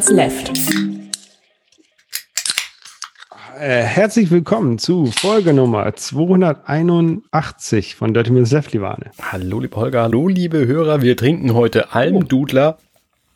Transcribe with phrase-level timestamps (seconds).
[0.00, 0.52] Miles Left.
[3.58, 9.10] Äh, herzlich willkommen zu Folge Nummer 281 von Dirty Minutes Left, liebe Arne.
[9.20, 11.02] Hallo, liebe Holger, hallo, liebe Hörer.
[11.02, 12.78] Wir trinken heute Almdudler,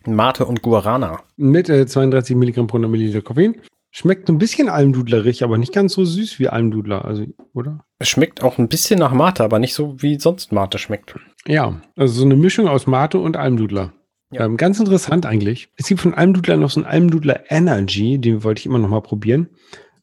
[0.06, 1.20] Mate und Guarana.
[1.36, 3.56] Mit äh, 32 Milligramm pro Milliliter Koffein.
[3.90, 7.84] Schmeckt ein bisschen almdudlerig, aber nicht ganz so süß wie Almdudler, also, oder?
[7.98, 11.14] Es schmeckt auch ein bisschen nach Mate, aber nicht so wie sonst Mate schmeckt.
[11.46, 13.92] Ja, also so eine Mischung aus Mate und Almdudler.
[14.34, 14.44] Ja.
[14.44, 15.68] Ähm, ganz interessant eigentlich.
[15.76, 19.00] Es gibt von Almdudler noch so ein Almdudler Energy, den wollte ich immer noch mal
[19.00, 19.48] probieren.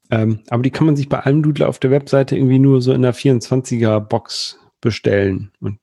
[0.09, 3.01] Ähm, aber die kann man sich bei Almdudler auf der Webseite irgendwie nur so in
[3.01, 5.51] der 24er Box bestellen.
[5.59, 5.79] Und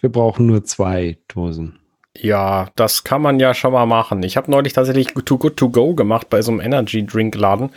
[0.00, 1.78] wir brauchen nur zwei Dosen.
[2.16, 4.22] Ja, das kann man ja schon mal machen.
[4.22, 7.70] Ich habe neulich tatsächlich Too Good To Go gemacht bei so einem Energy Drink Laden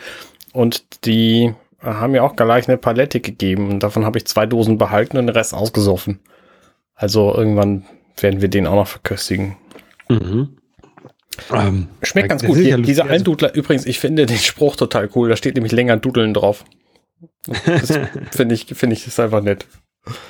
[0.53, 4.78] und die haben mir auch gleich eine Palette gegeben und davon habe ich zwei Dosen
[4.78, 6.20] behalten und den Rest ausgesoffen.
[6.95, 7.86] Also irgendwann
[8.17, 9.56] werden wir den auch noch verköstigen.
[10.09, 10.58] Mhm.
[11.53, 12.58] Ähm, Schmeckt ganz gut.
[12.58, 13.03] ja dieser.
[13.03, 15.30] Also- Almdudler, übrigens, ich finde den Spruch total cool.
[15.30, 16.66] Da steht nämlich länger Dudeln drauf.
[17.45, 17.92] Das
[18.31, 19.67] finde ich, finde ich, ist einfach nett.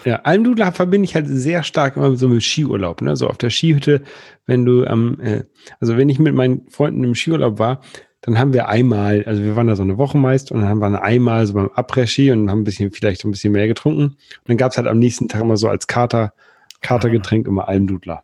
[0.06, 3.02] Ja, Almdudler verbinde ich halt sehr stark immer so mit Skiurlaub.
[3.02, 3.16] Ne?
[3.18, 4.02] So auf der Skihütte,
[4.46, 5.44] wenn du am, äh,
[5.80, 7.82] also wenn ich mit meinen Freunden im Skiurlaub war,
[8.22, 10.80] dann haben wir einmal, also wir waren da so eine Woche meist und dann haben
[10.80, 14.04] wir einmal so beim Après-Ski und haben ein bisschen, vielleicht ein bisschen mehr getrunken.
[14.04, 16.34] Und dann gab's halt am nächsten Tag immer so als Kater,
[16.82, 18.24] Katergetränk immer Almdudler.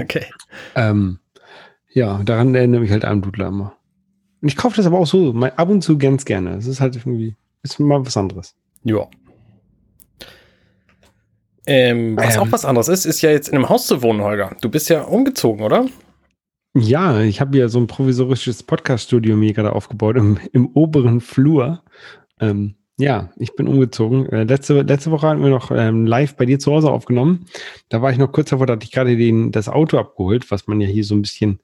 [0.00, 0.24] Okay.
[0.76, 1.18] Ähm,
[1.92, 3.76] ja, daran erinnere mich halt Almdudler immer.
[4.42, 6.54] Und ich kaufe das aber auch so, mal ab und zu ganz gerne.
[6.56, 8.54] Es ist halt irgendwie, ist mal was anderes.
[8.84, 9.08] Ja.
[11.66, 12.42] Ähm, was Ähm.
[12.42, 14.54] auch was anderes ist, ist ja jetzt in einem Haus zu wohnen, Holger.
[14.60, 15.86] Du bist ja umgezogen, oder?
[16.74, 21.82] Ja, ich habe ja so ein provisorisches Podcast-Studio mir gerade aufgebaut im, im oberen Flur.
[22.38, 24.26] Ähm, ja, ich bin umgezogen.
[24.26, 27.46] Äh, letzte, letzte Woche hatten wir noch ähm, live bei dir zu Hause aufgenommen.
[27.88, 30.66] Da war ich noch kurz davor, da hatte ich gerade den, das Auto abgeholt, was
[30.66, 31.60] man ja hier so ein bisschen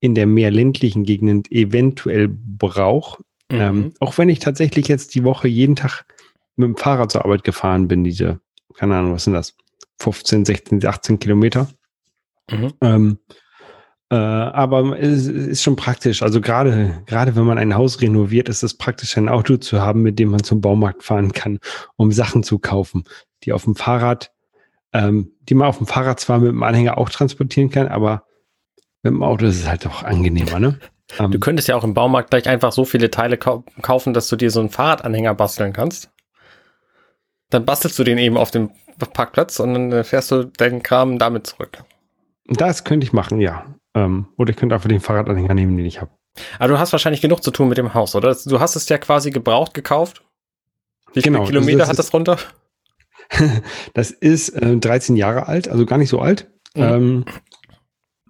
[0.00, 3.20] in der mehr ländlichen Gegend eventuell braucht.
[3.50, 3.60] Mhm.
[3.60, 6.04] Ähm, auch wenn ich tatsächlich jetzt die Woche jeden Tag
[6.56, 8.40] mit dem Fahrrad zur Arbeit gefahren bin, diese,
[8.74, 9.56] keine Ahnung, was sind das?
[10.00, 11.68] 15, 16, 18 Kilometer.
[12.50, 12.72] Mhm.
[12.82, 13.18] Ähm,
[14.10, 16.22] äh, aber es ist schon praktisch.
[16.22, 20.02] Also gerade, gerade wenn man ein Haus renoviert, ist es praktisch, ein Auto zu haben,
[20.02, 21.58] mit dem man zum Baumarkt fahren kann,
[21.96, 23.04] um Sachen zu kaufen,
[23.44, 24.30] die auf dem Fahrrad,
[24.92, 28.24] ähm, die man auf dem Fahrrad zwar mit dem Anhänger auch transportieren kann, aber
[29.02, 30.78] mit dem Auto ist es halt doch angenehmer, ne?
[31.18, 34.28] Ähm, Du könntest ja auch im Baumarkt gleich einfach so viele Teile kau kaufen, dass
[34.28, 36.10] du dir so einen Fahrradanhänger basteln kannst.
[37.50, 38.70] Dann bastelst du den eben auf dem
[39.12, 41.84] Parkplatz und dann äh, fährst du deinen Kram damit zurück.
[42.46, 43.64] das könnte ich machen, ja.
[43.94, 46.10] Ähm, oder ich könnte einfach den Fahrradanhänger nehmen, den ich habe.
[46.58, 48.36] Aber du hast wahrscheinlich genug zu tun mit dem Haus, oder?
[48.44, 50.24] Du hast es ja quasi gebraucht gekauft.
[51.12, 52.38] Wie viele Genau, Kilometer das hat das runter?
[53.94, 56.50] Das ist äh, 13 Jahre alt, also gar nicht so alt.
[56.76, 56.82] Mhm.
[56.82, 57.24] Ähm,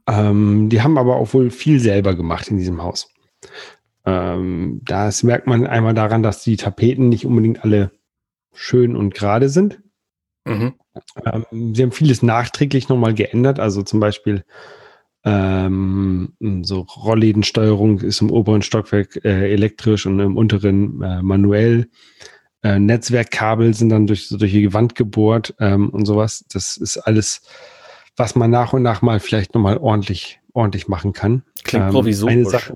[0.06, 3.12] ähm, die haben aber auch wohl viel selber gemacht in diesem Haus.
[4.06, 7.90] Ähm, das merkt man einmal daran, dass die Tapeten nicht unbedingt alle
[8.52, 9.80] schön und gerade sind.
[10.44, 10.74] Mhm.
[11.24, 13.58] Ähm, sie haben vieles nachträglich nochmal geändert.
[13.58, 14.44] Also zum Beispiel
[15.24, 21.88] ähm, so Rolllädensteuerung ist im oberen Stockwerk äh, elektrisch und im unteren äh, manuell.
[22.62, 26.44] Äh, Netzwerkkabel sind dann durch, so durch die Wand gebohrt ähm, und sowas.
[26.52, 27.42] Das ist alles,
[28.16, 31.42] was man nach und nach mal vielleicht nochmal ordentlich, ordentlich machen kann.
[31.64, 32.32] Klingt Ähm, provisorisch.
[32.34, 32.74] eine Sache-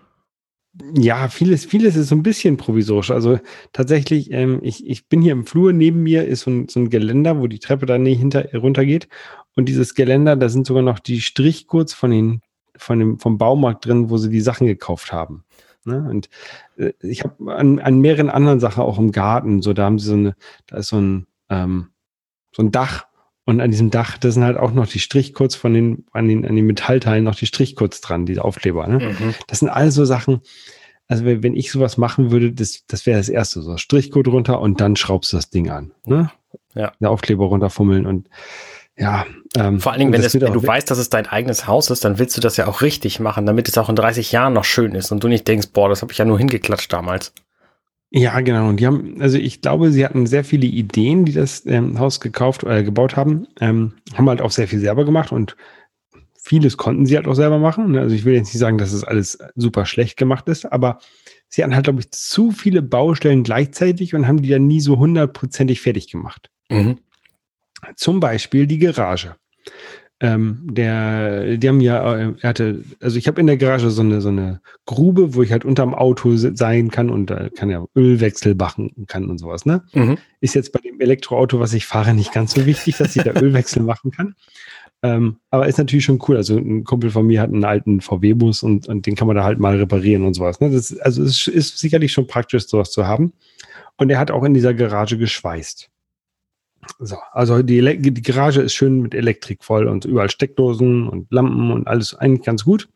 [0.94, 3.11] Ja, vieles, vieles ist so ein bisschen provisorisch.
[3.11, 3.39] Also
[3.72, 6.91] tatsächlich, ähm, ich, ich bin hier im Flur, neben mir ist so ein, so ein
[6.91, 9.09] Geländer, wo die Treppe dann nicht hinter runtergeht.
[9.56, 12.43] Und dieses Geländer, da sind sogar noch die Strichcodes von den,
[12.77, 15.44] von dem, vom Baumarkt drin, wo sie die Sachen gekauft haben.
[15.84, 16.06] Ne?
[16.09, 16.28] Und
[16.77, 20.06] äh, ich habe an, an mehreren anderen Sachen auch im Garten, so da haben sie
[20.06, 20.37] so eine,
[20.67, 21.88] da ist so ein, ähm,
[22.53, 23.08] so ein Dach
[23.49, 26.47] und an diesem Dach, da sind halt auch noch die Strichcodes von den, an den,
[26.47, 28.87] an den Metallteilen noch die Strichcodes dran, diese Aufkleber.
[28.87, 28.99] Ne?
[28.99, 29.35] Mhm.
[29.47, 30.43] Das sind alles so Sachen,
[31.07, 34.83] also wenn ich sowas machen würde, das, das wäre das erste, so Strichcode runter und
[34.83, 35.93] dann schraubst du das Ding an.
[36.05, 36.31] Ne?
[36.75, 36.93] Ja.
[37.00, 38.29] Der Aufkleber runterfummeln und
[38.99, 39.25] ja.
[39.56, 42.05] Ähm, Vor allen Dingen, wenn, es, wenn du weißt, dass es dein eigenes Haus ist,
[42.05, 44.65] dann willst du das ja auch richtig machen, damit es auch in 30 Jahren noch
[44.65, 47.33] schön ist und du nicht denkst, boah, das habe ich ja nur hingeklatscht damals.
[48.10, 48.69] Ja, genau.
[48.69, 52.20] Und die haben, also ich glaube, sie hatten sehr viele Ideen, die das ähm, Haus
[52.20, 53.46] gekauft oder gebaut haben.
[53.60, 55.56] Ähm, haben halt auch sehr viel selber gemacht und
[56.40, 57.93] vieles konnten sie halt auch selber machen.
[57.93, 58.00] ne?
[58.00, 61.00] Also ich will jetzt nicht sagen, dass es alles super schlecht gemacht ist, aber
[61.49, 64.99] sie hatten halt, glaube ich, zu viele Baustellen gleichzeitig und haben die dann nie so
[64.99, 66.50] hundertprozentig fertig gemacht.
[66.70, 66.99] Mhm.
[67.96, 69.37] Zum Beispiel die Garage.
[70.20, 74.03] Ähm, der, die haben ja, äh, er hatte, also ich habe in der Garage so
[74.03, 77.70] eine, so eine Grube, wo ich halt unterm Auto se- sein kann und da kann
[77.70, 79.85] ja Ölwechsel machen kann und sowas, ne?
[79.93, 80.19] Mhm.
[80.41, 83.31] Ist jetzt bei dem Elektroauto, was ich fahre, nicht ganz so wichtig, dass ich da
[83.41, 84.35] Ölwechsel machen kann.
[85.05, 86.37] Ähm, aber ist natürlich schon cool.
[86.37, 89.44] Also ein Kumpel von mir hat einen alten VW-Bus und, und den kann man da
[89.44, 90.59] halt mal reparieren und sowas.
[90.59, 90.70] Ne?
[90.70, 93.32] Das, also es ist sicherlich schon praktisch, sowas zu haben.
[93.97, 95.88] Und er hat auch in dieser Garage geschweißt.
[96.99, 101.71] So, also die, die Garage ist schön mit Elektrik voll und überall Steckdosen und Lampen
[101.71, 102.89] und alles eigentlich ganz gut.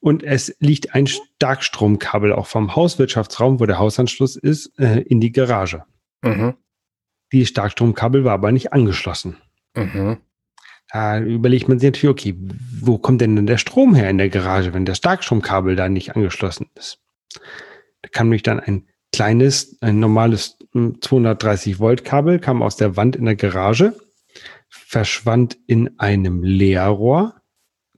[0.00, 5.32] Und es liegt ein Starkstromkabel auch vom Hauswirtschaftsraum, wo der Hausanschluss ist, äh, in die
[5.32, 5.84] Garage.
[6.22, 6.54] Mhm.
[7.32, 9.36] Die Starkstromkabel war aber nicht angeschlossen.
[9.74, 10.18] Mhm.
[10.90, 12.34] Da überlegt man sich natürlich, okay,
[12.80, 16.16] wo kommt denn, denn der Strom her in der Garage, wenn der Starkstromkabel da nicht
[16.16, 17.00] angeschlossen ist?
[18.02, 22.96] Da kam nämlich dann ein kleines, ein normales 230 hm, Volt Kabel, kam aus der
[22.96, 23.94] Wand in der Garage,
[24.68, 27.34] verschwand in einem Leerrohr,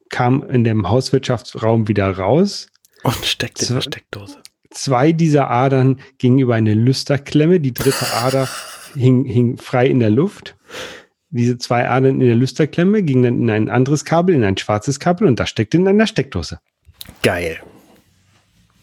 [0.08, 2.68] kam in dem Hauswirtschaftsraum wieder raus.
[3.02, 4.42] Und steckte in der Steckdose.
[4.70, 8.48] Zwei dieser Adern gingen über eine Lüsterklemme, die dritte Ader
[8.94, 10.56] hing, hing frei in der Luft.
[11.30, 15.00] Diese zwei Adern in der Lüsterklemme gingen dann in ein anderes Kabel, in ein schwarzes
[15.00, 16.60] Kabel und das steckte in einer Steckdose.
[17.22, 17.60] Geil.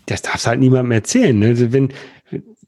[0.07, 1.37] Das darfst halt niemandem erzählen.
[1.37, 1.47] Ne?
[1.47, 1.93] Also wenn,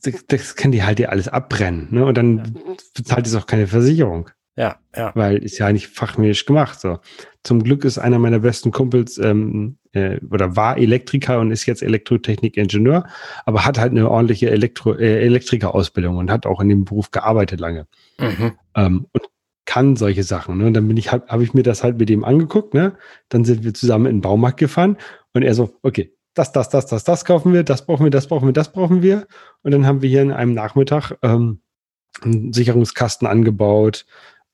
[0.01, 1.87] das, das kann die halt dir alles abbrennen.
[1.91, 2.05] Ne?
[2.05, 2.75] Und dann ja.
[2.93, 4.29] bezahlt es auch keine Versicherung.
[4.55, 5.11] Ja, ja.
[5.15, 6.81] Weil ist ja nicht fachmännisch gemacht.
[6.81, 6.99] So.
[7.43, 11.81] Zum Glück ist einer meiner besten Kumpels ähm, äh, oder war Elektriker und ist jetzt
[11.81, 13.07] Elektrotechnik-Ingenieur,
[13.45, 17.61] aber hat halt eine ordentliche Elektro äh, Elektrikerausbildung und hat auch in dem Beruf gearbeitet
[17.61, 17.87] lange.
[18.19, 18.51] Mhm.
[18.75, 19.23] Ähm, und
[19.65, 20.57] kann solche Sachen.
[20.57, 20.65] Ne?
[20.67, 22.97] Und dann bin ich halt, habe ich mir das halt mit dem angeguckt, ne?
[23.29, 24.97] Dann sind wir zusammen in den Baumarkt gefahren
[25.33, 28.27] und er so, okay, das, das, das, das, das kaufen wir, das brauchen wir, das
[28.27, 29.27] brauchen wir, das brauchen wir.
[29.63, 31.61] Und dann haben wir hier in einem Nachmittag ähm,
[32.21, 34.05] einen Sicherungskasten angebaut,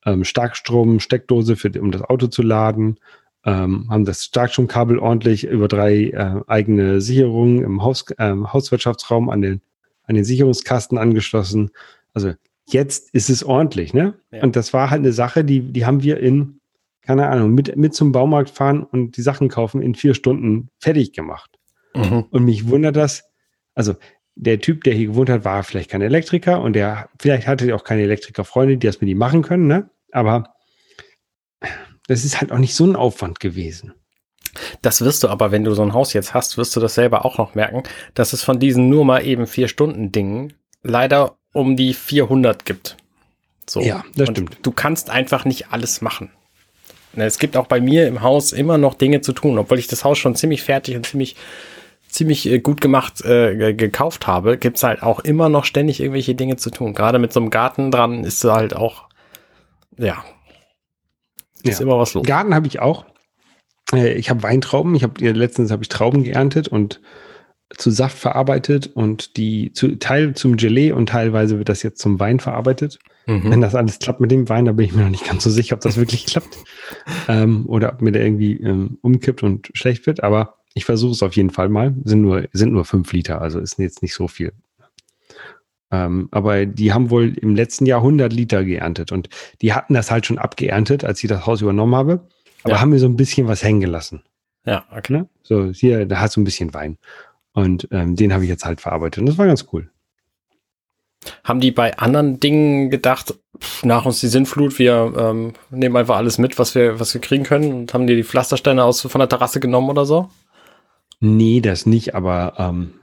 [0.04, 2.98] ähm, Starkstrom, Steckdose, für, um das Auto zu laden,
[3.44, 9.42] ähm, haben das Starkstromkabel ordentlich über drei äh, eigene Sicherungen im Haus, äh, Hauswirtschaftsraum an
[9.42, 9.60] den,
[10.04, 11.70] an den Sicherungskasten angeschlossen.
[12.12, 12.32] Also
[12.66, 14.14] jetzt ist es ordentlich, ne?
[14.32, 14.42] Ja.
[14.42, 16.60] Und das war halt eine Sache, die, die haben wir in,
[17.02, 21.12] keine Ahnung, mit, mit zum Baumarkt fahren und die Sachen kaufen in vier Stunden fertig
[21.12, 21.55] gemacht.
[21.96, 22.24] Mhm.
[22.30, 23.24] Und mich wundert das,
[23.74, 23.94] also
[24.34, 27.76] der Typ, der hier gewohnt hat, war vielleicht kein Elektriker und der, vielleicht hatte er
[27.76, 29.90] auch keine Elektrikerfreunde, die das mit ihm machen können, ne?
[30.12, 30.54] Aber
[32.06, 33.94] das ist halt auch nicht so ein Aufwand gewesen.
[34.82, 37.24] Das wirst du aber, wenn du so ein Haus jetzt hast, wirst du das selber
[37.24, 37.82] auch noch merken,
[38.14, 42.96] dass es von diesen nur mal eben vier Stunden Dingen leider um die 400 gibt.
[43.68, 43.80] So.
[43.80, 44.58] Ja, das und stimmt.
[44.62, 46.30] Du kannst einfach nicht alles machen.
[47.14, 49.86] Ne, es gibt auch bei mir im Haus immer noch Dinge zu tun, obwohl ich
[49.86, 51.36] das Haus schon ziemlich fertig und ziemlich
[52.16, 56.56] ziemlich äh, gut gemacht äh, gekauft habe, gibt's halt auch immer noch ständig irgendwelche Dinge
[56.56, 56.94] zu tun.
[56.94, 59.08] Gerade mit so einem Garten dran ist halt auch,
[59.98, 60.24] ja,
[61.62, 61.84] ist ja.
[61.84, 62.26] immer was los.
[62.26, 63.04] Garten habe ich auch.
[63.92, 64.94] Äh, ich habe Weintrauben.
[64.94, 67.00] Ich habe letztens habe ich Trauben geerntet und
[67.76, 72.20] zu Saft verarbeitet und die zu, Teil zum Gelee und teilweise wird das jetzt zum
[72.20, 72.98] Wein verarbeitet.
[73.26, 73.50] Mhm.
[73.50, 75.50] Wenn das alles klappt mit dem Wein, da bin ich mir noch nicht ganz so
[75.50, 76.56] sicher, ob das wirklich klappt
[77.28, 80.22] ähm, oder ob mir der irgendwie ähm, umkippt und schlecht wird.
[80.22, 81.94] Aber ich versuche es auf jeden Fall mal.
[82.04, 84.52] Sind nur, sind nur fünf Liter, also ist jetzt nicht so viel.
[85.90, 89.30] Ähm, aber die haben wohl im letzten Jahr 100 Liter geerntet und
[89.62, 92.28] die hatten das halt schon abgeerntet, als ich das Haus übernommen habe.
[92.62, 92.80] Aber ja.
[92.80, 94.22] haben mir so ein bisschen was hängen gelassen.
[94.66, 95.14] Ja, okay.
[95.14, 95.28] Ne?
[95.42, 96.98] So, hier, da hast du ein bisschen Wein.
[97.54, 99.20] Und ähm, den habe ich jetzt halt verarbeitet.
[99.20, 99.90] Und das war ganz cool.
[101.42, 106.16] Haben die bei anderen Dingen gedacht, pff, nach uns die Sintflut, wir ähm, nehmen einfach
[106.16, 109.18] alles mit, was wir, was wir kriegen können und haben die die Pflastersteine aus von
[109.20, 110.28] der Terrasse genommen oder so?
[111.20, 112.94] Nee, das nicht, aber ähm,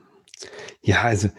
[0.82, 1.30] ja, also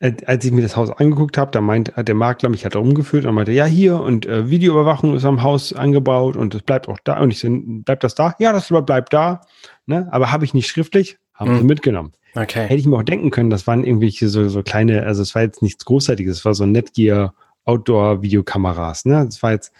[0.00, 2.74] äh, als ich mir das Haus angeguckt habe, da meint hat der Makler mich halt
[2.74, 6.88] rumgeführt und meinte, ja, hier und äh, Videoüberwachung ist am Haus angebaut und es bleibt
[6.88, 7.20] auch da.
[7.20, 8.34] Und ich so, bleibt das da?
[8.38, 9.42] Ja, das bleibt da.
[9.86, 10.08] Ne?
[10.10, 12.12] Aber habe ich nicht schriftlich, haben sie mitgenommen.
[12.34, 12.62] Okay.
[12.62, 15.42] Hätte ich mir auch denken können, das waren irgendwelche so, so kleine, also es war
[15.42, 17.34] jetzt nichts Großartiges, es war so Netgear
[17.64, 19.04] Outdoor-Videokameras.
[19.04, 19.24] Ne?
[19.26, 19.72] Das war jetzt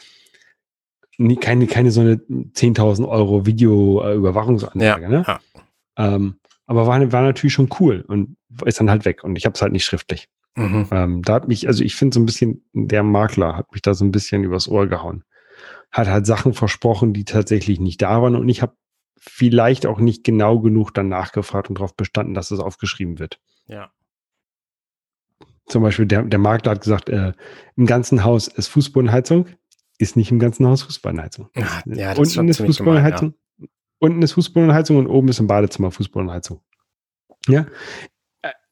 [1.16, 5.02] nie, keine, keine so eine 10.000 Euro Videoüberwachungsanlage.
[5.02, 5.24] Ja, ne?
[5.26, 5.40] ja.
[5.96, 9.54] Ähm, aber war, war natürlich schon cool und ist dann halt weg und ich habe
[9.54, 10.28] es halt nicht schriftlich.
[10.56, 10.86] Mhm.
[10.90, 13.94] Ähm, da hat mich, also ich finde so ein bisschen, der Makler hat mich da
[13.94, 15.24] so ein bisschen übers Ohr gehauen.
[15.90, 18.74] Hat halt Sachen versprochen, die tatsächlich nicht da waren und ich habe
[19.18, 23.38] vielleicht auch nicht genau genug dann nachgefragt und darauf bestanden, dass es aufgeschrieben wird.
[23.66, 23.90] Ja.
[25.66, 27.32] Zum Beispiel der, der Makler hat gesagt, äh,
[27.76, 29.46] im ganzen Haus ist Fußbodenheizung,
[29.98, 31.48] ist nicht im ganzen Haus Fußbodenheizung.
[31.54, 33.34] Ja, das Unten ist, ist Fußbodenheizung,
[34.00, 36.60] Unten ist Fußbodenheizung und oben ist im Badezimmer Fußbodenheizung.
[37.46, 37.66] Ja.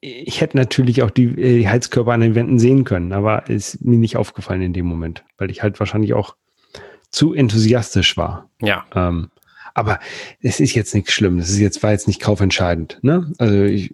[0.00, 3.85] Ich hätte natürlich auch die, äh, die Heizkörper an den Wänden sehen können, aber ist
[3.85, 6.37] mir nicht aufgefallen in dem Moment, weil ich halt wahrscheinlich auch
[7.11, 8.50] zu enthusiastisch war.
[8.62, 8.87] Ja.
[8.94, 9.30] Ähm,
[9.75, 10.00] aber
[10.40, 11.47] es ist jetzt nichts Schlimmes.
[11.47, 12.99] Es ist jetzt, war jetzt nicht kaufentscheidend.
[13.02, 13.32] Ne?
[13.38, 13.92] Also ich,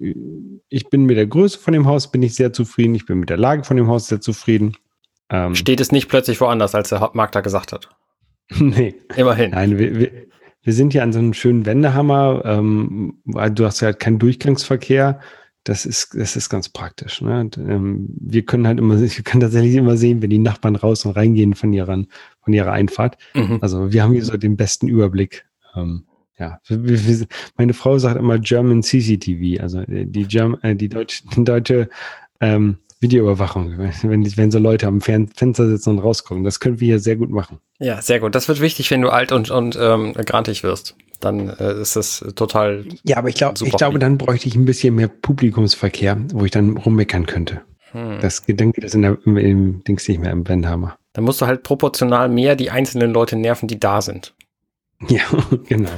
[0.68, 2.94] ich bin mit der Größe von dem Haus bin ich sehr zufrieden.
[2.94, 4.76] Ich bin mit der Lage von dem Haus sehr zufrieden.
[5.30, 7.88] Ähm, Steht es nicht plötzlich woanders, als der Makler gesagt hat?
[8.58, 8.94] nee.
[9.16, 9.50] Immerhin.
[9.50, 10.10] Nein, wir, wir,
[10.64, 12.42] wir sind hier an so einem schönen Wendehammer.
[12.44, 15.20] Ähm, weil du hast ja halt keinen Durchgangsverkehr.
[15.62, 17.22] Das ist, das ist ganz praktisch.
[17.22, 17.40] Ne?
[17.40, 21.04] Und, ähm, wir können halt immer, wir können tatsächlich immer sehen, wenn die Nachbarn raus
[21.04, 22.04] und reingehen von ihrer,
[22.42, 23.18] von ihrer Einfahrt.
[23.34, 23.58] Mhm.
[23.60, 25.44] Also wir haben hier so den besten Überblick.
[25.76, 26.04] Ähm,
[26.38, 30.88] ja, wir, wir, meine Frau sagt immer German CCTV, also äh, die, German, äh, die
[30.88, 31.88] deutsche, deutsche
[32.40, 36.42] ähm, Videoüberwachung, wenn, wenn so Leute am Fenster sitzen und rausgucken.
[36.42, 37.58] Das können wir hier sehr gut machen.
[37.78, 38.34] Ja, sehr gut.
[38.34, 40.96] Das wird wichtig, wenn du alt und, und ähm, grantig wirst.
[41.20, 42.84] Dann äh, ist das total.
[43.04, 46.50] Ja, aber ich, glaub, ich glaube, dann bräuchte ich ein bisschen mehr Publikumsverkehr, wo ich
[46.50, 47.60] dann rummeckern könnte.
[47.92, 48.18] Hm.
[48.20, 50.96] Das geht das in der, im, im Dings nicht mehr im Wendhammer.
[51.12, 54.34] Dann musst du halt proportional mehr die einzelnen Leute nerven, die da sind.
[55.08, 55.22] Ja,
[55.68, 55.90] genau.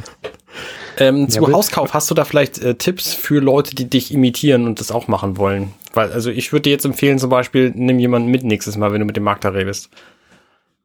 [0.98, 4.66] Ähm, zu Ja, Hauskauf, hast du da vielleicht äh, Tipps für Leute, die dich imitieren
[4.66, 5.72] und das auch machen wollen?
[5.92, 9.00] Weil, also ich würde dir jetzt empfehlen, zum Beispiel, nimm jemanden mit nächstes Mal, wenn
[9.00, 9.90] du mit dem Makler redest.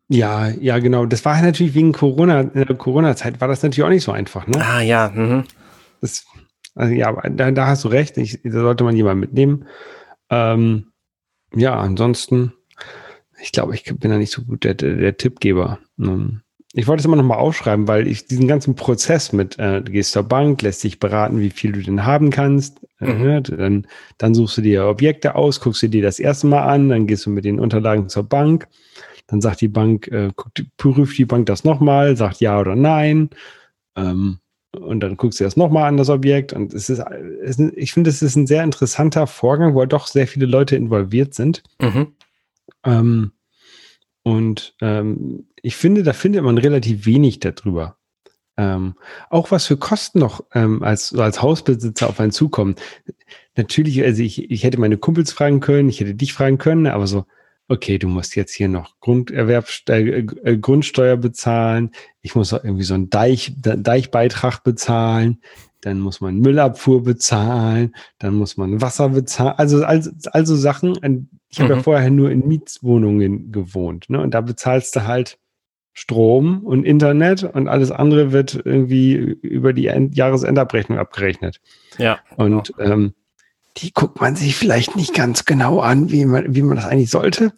[0.10, 1.06] Ja, ja, genau.
[1.06, 4.46] Das war natürlich wegen Corona, in der Corona-Zeit war das natürlich auch nicht so einfach,
[4.46, 4.62] ne?
[4.62, 5.46] Ah ja, mhm.
[6.02, 6.26] Das,
[6.76, 8.18] also ja, da, da hast du recht.
[8.18, 9.66] Ich, da sollte man jemanden mitnehmen.
[10.30, 10.88] Ähm,
[11.56, 12.52] ja, ansonsten,
[13.42, 15.80] ich glaube, ich bin da nicht so gut der, der, der Tippgeber.
[15.98, 16.42] Ähm,
[16.74, 19.92] ich wollte es immer noch mal aufschreiben, weil ich diesen ganzen Prozess mit, äh, du
[19.92, 22.80] gehst zur Bank, lässt dich beraten, wie viel du denn haben kannst.
[23.00, 23.24] Äh, Mhm.
[23.24, 23.88] ne, dann,
[24.18, 27.26] dann suchst du dir Objekte aus, guckst du dir das erste Mal an, dann gehst
[27.26, 28.68] du mit den Unterlagen zur Bank.
[29.28, 33.30] Dann sagt die Bank, äh, guckt, prüft die Bank das nochmal, sagt ja oder nein.
[33.96, 34.40] Ähm,
[34.80, 36.54] und dann guckst du das nochmal an, das Objekt.
[36.54, 37.00] Und es ist,
[37.44, 41.34] es ich finde, es ist ein sehr interessanter Vorgang, wo doch sehr viele Leute involviert
[41.34, 41.64] sind.
[41.82, 42.14] Mhm.
[42.86, 43.32] Ähm,
[44.24, 47.98] und ähm, ich finde, da findet man relativ wenig darüber.
[48.58, 48.96] Ähm,
[49.30, 52.76] auch was für Kosten noch ähm, als, als Hausbesitzer auf einen zukommen.
[53.56, 57.08] Natürlich, also ich, ich hätte meine Kumpels fragen können, ich hätte dich fragen können, aber
[57.08, 57.26] so,
[57.70, 62.94] okay, du musst jetzt hier noch Grunderwerb, äh, äh, Grundsteuer bezahlen, ich muss irgendwie so
[62.94, 65.42] einen Deich, De- Deichbeitrag bezahlen,
[65.82, 70.94] dann muss man Müllabfuhr bezahlen, dann muss man Wasser bezahlen, also, also, also Sachen,
[71.50, 71.84] ich habe ja Mhm.
[71.84, 74.22] vorher nur in Mietswohnungen gewohnt, ne?
[74.22, 75.38] Und da bezahlst du halt
[75.94, 81.60] Strom und Internet und alles andere wird irgendwie über die End Jahresendabrechnung abgerechnet.
[81.98, 82.20] Ja.
[82.38, 83.14] Und ähm,
[83.78, 87.10] die guckt man sich vielleicht nicht ganz genau an, wie man, wie man das eigentlich
[87.10, 87.52] sollte.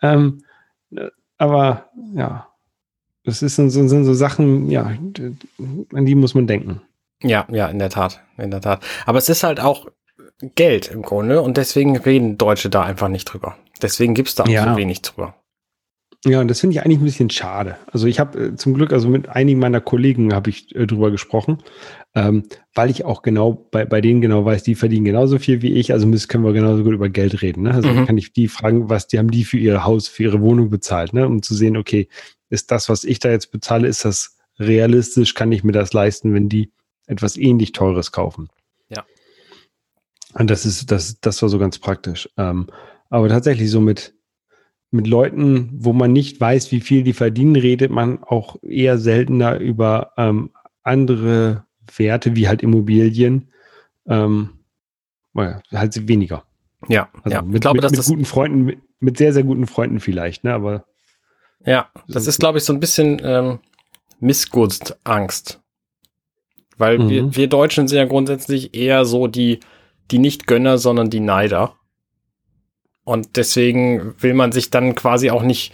[0.00, 0.42] Ähm,
[0.94, 2.48] äh, aber ja,
[3.24, 4.92] das ist, so- sind so Sachen, ja,
[5.92, 6.80] an die muss man denken.
[7.22, 8.82] Ja, ja, in der Tat, in der Tat.
[9.06, 9.86] Aber es ist halt auch
[10.54, 13.56] Geld im Grunde und deswegen reden Deutsche da einfach nicht drüber.
[13.80, 14.70] Deswegen gibt's da auch Ja.
[14.72, 15.34] so wenig drüber.
[16.24, 17.76] Ja, und das finde ich eigentlich ein bisschen schade.
[17.92, 21.10] Also ich habe äh, zum Glück, also mit einigen meiner Kollegen habe ich äh, drüber
[21.10, 21.58] gesprochen,
[22.14, 22.44] ähm,
[22.74, 25.92] weil ich auch genau bei, bei denen genau weiß, die verdienen genauso viel wie ich,
[25.92, 27.62] also müssen, können wir genauso gut über Geld reden.
[27.62, 27.72] Ne?
[27.74, 28.06] Also Mhm.
[28.06, 31.12] kann ich die fragen, was die haben die für ihr Haus, für ihre Wohnung bezahlt,
[31.12, 31.26] ne?
[31.26, 32.08] um zu sehen, okay,
[32.50, 36.34] ist das, was ich da jetzt bezahle, ist das realistisch, kann ich mir das leisten,
[36.34, 36.72] wenn die
[37.06, 38.48] etwas ähnlich Teures kaufen.
[38.88, 39.04] Ja.
[40.34, 42.28] Und das ist, das, das war so ganz praktisch.
[42.36, 42.66] Ähm,
[43.08, 44.14] aber tatsächlich so mit,
[44.90, 49.58] mit Leuten, wo man nicht weiß, wie viel die verdienen, redet man auch eher seltener
[49.58, 50.50] über ähm,
[50.82, 51.64] andere
[51.96, 53.50] Werte wie halt Immobilien.
[54.06, 54.50] Ähm,
[55.32, 56.44] naja, halt weniger.
[56.88, 57.42] Ja, Also ja.
[57.42, 60.00] mit, ich glaube, mit, dass mit das, guten Freunden, mit, mit sehr, sehr guten Freunden
[60.00, 60.54] vielleicht, ne?
[60.54, 60.84] Aber
[61.64, 63.58] ja, das ist, glaube ich, so ein bisschen ähm,
[64.20, 65.60] Missgunstangst.
[66.78, 67.08] Weil Mhm.
[67.08, 69.60] wir, wir Deutschen sind ja grundsätzlich eher so die,
[70.10, 71.74] die nicht Gönner, sondern die Neider.
[73.04, 75.72] Und deswegen will man sich dann quasi auch nicht,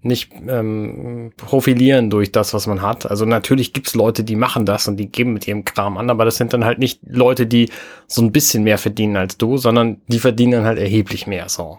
[0.00, 3.08] nicht ähm, profilieren durch das, was man hat.
[3.08, 6.24] Also natürlich gibt's Leute, die machen das und die geben mit ihrem Kram an, aber
[6.24, 7.70] das sind dann halt nicht Leute, die
[8.08, 11.78] so ein bisschen mehr verdienen als du, sondern die verdienen dann halt erheblich mehr so.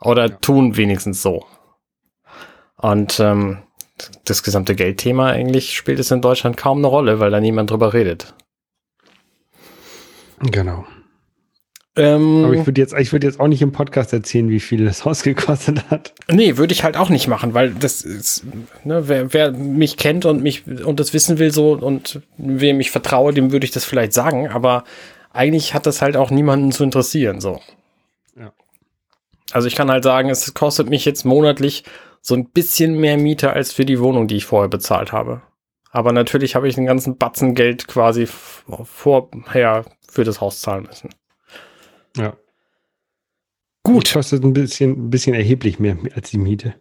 [0.00, 0.36] Oder Ja.
[0.36, 1.44] tun wenigstens so.
[2.76, 3.58] Und ähm,
[4.24, 7.92] das gesamte Geldthema eigentlich spielt es in Deutschland kaum eine Rolle, weil da niemand drüber
[7.92, 8.34] redet.
[10.40, 10.84] genau.
[11.98, 14.84] Ähm, Aber ich würde jetzt, ich würde jetzt auch nicht im Podcast erzählen, wie viel
[14.84, 16.14] das Haus gekostet hat.
[16.30, 18.44] Nee, würde ich halt auch nicht machen, weil das ist,
[18.84, 22.92] ne, wer, wer mich kennt und mich und das wissen will so und wem ich
[22.92, 24.84] vertraue, dem würde ich das vielleicht sagen, aber
[25.32, 27.60] eigentlich hat das halt auch niemanden zu interessieren, so.
[28.38, 28.52] Ja.
[29.50, 31.82] Also ich kann halt sagen, es kostet mich jetzt monatlich
[32.20, 35.42] so ein bisschen mehr Miete als für die Wohnung, die ich vorher bezahlt habe.
[35.90, 41.10] Aber natürlich habe ich den ganzen Batzen Geld quasi vorher für das Haus zahlen müssen.
[42.16, 42.36] Ja.
[43.82, 44.12] Gut.
[44.12, 46.74] Kostet ein bisschen, ein bisschen erheblich mehr als die Miete.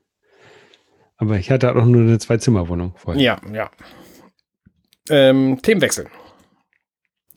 [1.16, 3.22] Aber ich hatte auch nur eine Zwei-Zimmer-Wohnung vorher.
[3.22, 3.72] Ja, ja.
[5.10, 6.08] Ähm, Themenwechsel.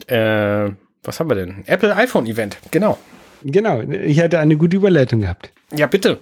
[0.07, 1.65] Äh, was haben wir denn?
[1.67, 2.99] Apple iPhone Event, genau.
[3.43, 5.53] Genau, ich hatte eine gute Überleitung gehabt.
[5.73, 6.21] Ja, bitte.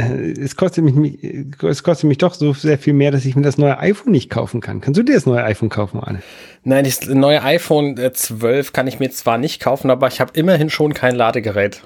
[0.00, 1.22] Äh, es kostet mich,
[1.62, 4.30] es kostet mich doch so sehr viel mehr, dass ich mir das neue iPhone nicht
[4.30, 4.80] kaufen kann.
[4.80, 6.22] Kannst du dir das neue iPhone kaufen, Anne?
[6.64, 10.32] Nein, das neue iPhone 12 äh, kann ich mir zwar nicht kaufen, aber ich habe
[10.34, 11.82] immerhin schon kein Ladegerät.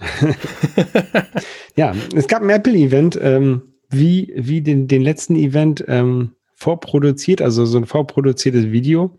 [1.76, 7.64] ja, es gab ein Apple-Event, ähm, wie, wie den, den letzten Event ähm, vorproduziert, also
[7.64, 9.18] so ein vorproduziertes Video.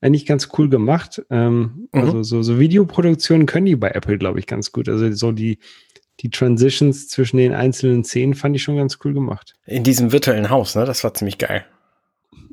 [0.00, 1.22] Eigentlich ganz cool gemacht.
[1.30, 2.00] Ähm, mhm.
[2.00, 4.88] Also so, so Videoproduktionen können die bei Apple, glaube ich, ganz gut.
[4.88, 5.58] Also so die,
[6.22, 9.54] die Transitions zwischen den einzelnen Szenen fand ich schon ganz cool gemacht.
[9.66, 10.84] In diesem virtuellen Haus, ne?
[10.84, 11.64] Das war ziemlich geil.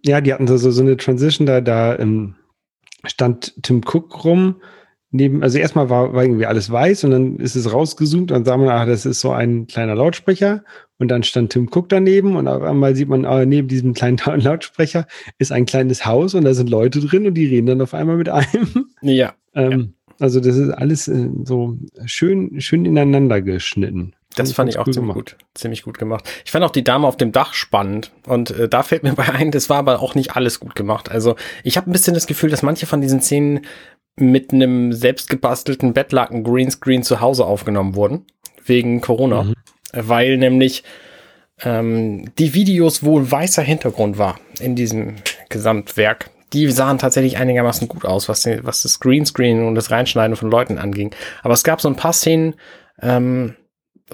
[0.04, 2.36] Ja, die hatten so, so eine Transition, da, da ähm,
[3.06, 4.56] stand Tim Cook rum.
[5.12, 8.58] Neben, also erstmal war, war irgendwie alles weiß und dann ist es rausgezoomt und sah
[8.58, 10.64] man, ach, das ist so ein kleiner Lautsprecher.
[11.00, 14.18] Und dann stand Tim Cook daneben und auf einmal sieht man, ah, neben diesem kleinen
[14.26, 15.08] Lautsprecher
[15.38, 18.18] ist ein kleines Haus und da sind Leute drin und die reden dann auf einmal
[18.18, 18.88] mit einem.
[19.02, 19.34] Ja.
[19.56, 19.88] ähm, ja.
[20.20, 24.14] Also das ist alles äh, so schön, schön ineinander geschnitten.
[24.36, 26.30] Das fand ich auch ziemlich gut, ziemlich gut gemacht.
[26.46, 29.30] Ich fand auch die Dame auf dem Dach spannend und äh, da fällt mir bei
[29.30, 31.10] ein, das war aber auch nicht alles gut gemacht.
[31.10, 33.62] Also ich habe ein bisschen das Gefühl, dass manche von diesen Szenen
[34.16, 38.26] mit einem selbstgebastelten Bettlaken Greenscreen zu Hause aufgenommen wurden
[38.66, 39.54] wegen Corona, mhm.
[39.94, 40.84] weil nämlich
[41.64, 45.16] ähm, die Videos wohl weißer Hintergrund war in diesem
[45.50, 50.36] Gesamtwerk die sahen tatsächlich einigermaßen gut aus, was, die, was das Greenscreen und das Reinschneiden
[50.36, 51.14] von Leuten anging.
[51.44, 52.56] Aber es gab so ein paar Szenen,
[53.02, 53.56] ähm,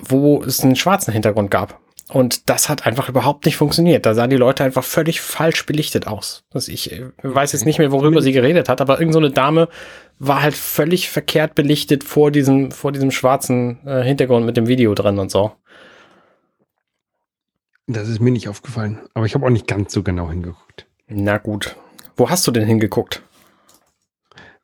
[0.01, 1.79] wo es einen schwarzen Hintergrund gab.
[2.07, 4.05] Und das hat einfach überhaupt nicht funktioniert.
[4.05, 6.43] Da sahen die Leute einfach völlig falsch belichtet aus.
[6.53, 9.69] Also ich äh, weiß jetzt nicht mehr, worüber sie geredet hat, aber irgendeine so Dame
[10.19, 14.93] war halt völlig verkehrt belichtet vor diesem, vor diesem schwarzen äh, Hintergrund mit dem Video
[14.93, 15.53] drin und so.
[17.87, 20.87] Das ist mir nicht aufgefallen, aber ich habe auch nicht ganz so genau hingeguckt.
[21.07, 21.75] Na gut,
[22.15, 23.21] wo hast du denn hingeguckt?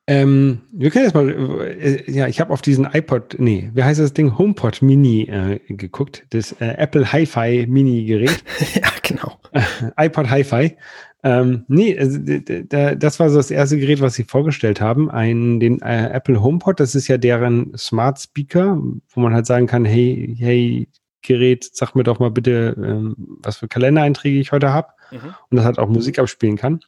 [0.07, 3.99] Ähm, wir können jetzt mal, äh, ja, ich habe auf diesen iPod, nee, wie heißt
[3.99, 4.37] das Ding?
[4.37, 8.43] HomePod Mini äh, geguckt, das äh, Apple Hi-Fi Mini-Gerät.
[8.75, 9.39] ja, genau.
[9.97, 10.75] iPod Hi-Fi.
[11.23, 15.11] Ähm, nee, also, das war so das erste Gerät, was sie vorgestellt haben.
[15.11, 19.67] Ein, den äh, Apple HomePod, das ist ja deren Smart Speaker, wo man halt sagen
[19.67, 20.89] kann, hey, hey,
[21.21, 24.87] Gerät, sag mir doch mal bitte, ähm, was für Kalendereinträge ich heute habe.
[25.11, 25.35] Mhm.
[25.51, 26.81] Und das halt auch Musik abspielen kann.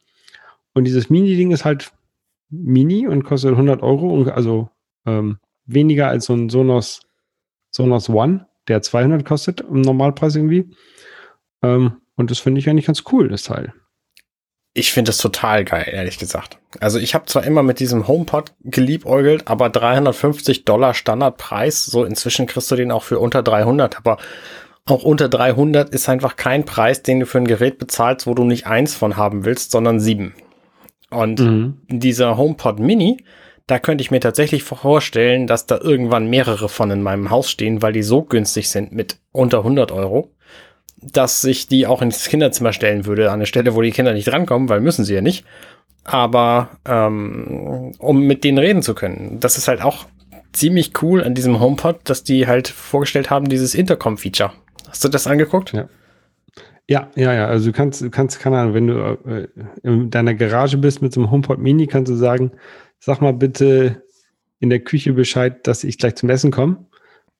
[0.74, 1.92] Und dieses Mini-Ding ist halt
[2.50, 4.68] Mini und kostet 100 Euro, und also
[5.06, 7.00] ähm, weniger als so ein Sonos,
[7.70, 10.70] Sonos One, der 200 kostet im Normalpreis irgendwie.
[11.62, 13.72] Ähm, und das finde ich eigentlich ganz cool, das Teil.
[14.76, 16.58] Ich finde das total geil, ehrlich gesagt.
[16.80, 22.46] Also ich habe zwar immer mit diesem HomePod geliebäugelt, aber 350 Dollar Standardpreis, so inzwischen
[22.46, 24.18] kriegst du den auch für unter 300, aber
[24.84, 28.42] auch unter 300 ist einfach kein Preis, den du für ein Gerät bezahlst, wo du
[28.42, 30.34] nicht eins von haben willst, sondern sieben.
[31.14, 31.74] Und mhm.
[31.88, 33.24] dieser HomePod Mini,
[33.66, 37.82] da könnte ich mir tatsächlich vorstellen, dass da irgendwann mehrere von in meinem Haus stehen,
[37.82, 40.30] weil die so günstig sind mit unter 100 Euro,
[41.00, 44.30] dass ich die auch ins Kinderzimmer stellen würde, an eine Stelle, wo die Kinder nicht
[44.30, 45.44] rankommen, weil müssen sie ja nicht.
[46.04, 49.38] Aber ähm, um mit denen reden zu können.
[49.40, 50.04] Das ist halt auch
[50.52, 54.52] ziemlich cool an diesem HomePod, dass die halt vorgestellt haben, dieses Intercom-Feature.
[54.88, 55.72] Hast du das angeguckt?
[55.72, 55.88] Ja.
[56.88, 57.46] Ja, ja, ja.
[57.46, 59.48] Also du kannst, du kannst, keine Ahnung, wenn du äh,
[59.82, 62.52] in deiner Garage bist mit so einem HomePod Mini, kannst du sagen,
[62.98, 64.02] sag mal bitte
[64.60, 66.86] in der Küche Bescheid, dass ich gleich zum Essen komme.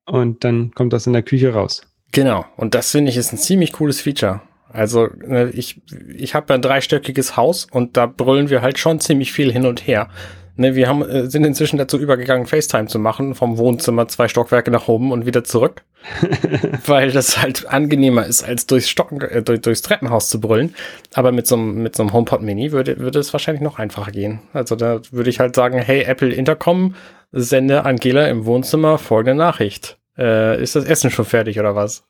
[0.07, 1.83] Und dann kommt das in der Küche raus.
[2.13, 2.45] Genau.
[2.57, 4.41] Und das finde ich ist ein ziemlich cooles Feature.
[4.71, 5.83] Also ne, ich,
[6.17, 9.87] ich habe ein dreistöckiges Haus und da brüllen wir halt schon ziemlich viel hin und
[9.87, 10.09] her.
[10.57, 14.71] Ne, wir haben, äh, sind inzwischen dazu übergegangen, FaceTime zu machen, vom Wohnzimmer zwei Stockwerke
[14.71, 15.85] nach oben und wieder zurück.
[16.87, 20.75] weil das halt angenehmer ist, als durchs, Stocken, äh, durch, durchs Treppenhaus zu brüllen.
[21.15, 24.13] Aber mit so, einem mit so einem HomePod Mini würde, würde es wahrscheinlich noch einfacher
[24.13, 24.41] gehen.
[24.53, 26.95] Also da würde ich halt sagen, hey, Apple Intercom,
[27.33, 29.99] sende Angela im Wohnzimmer folgende Nachricht.
[30.17, 32.05] Äh, ist das Essen schon fertig oder was?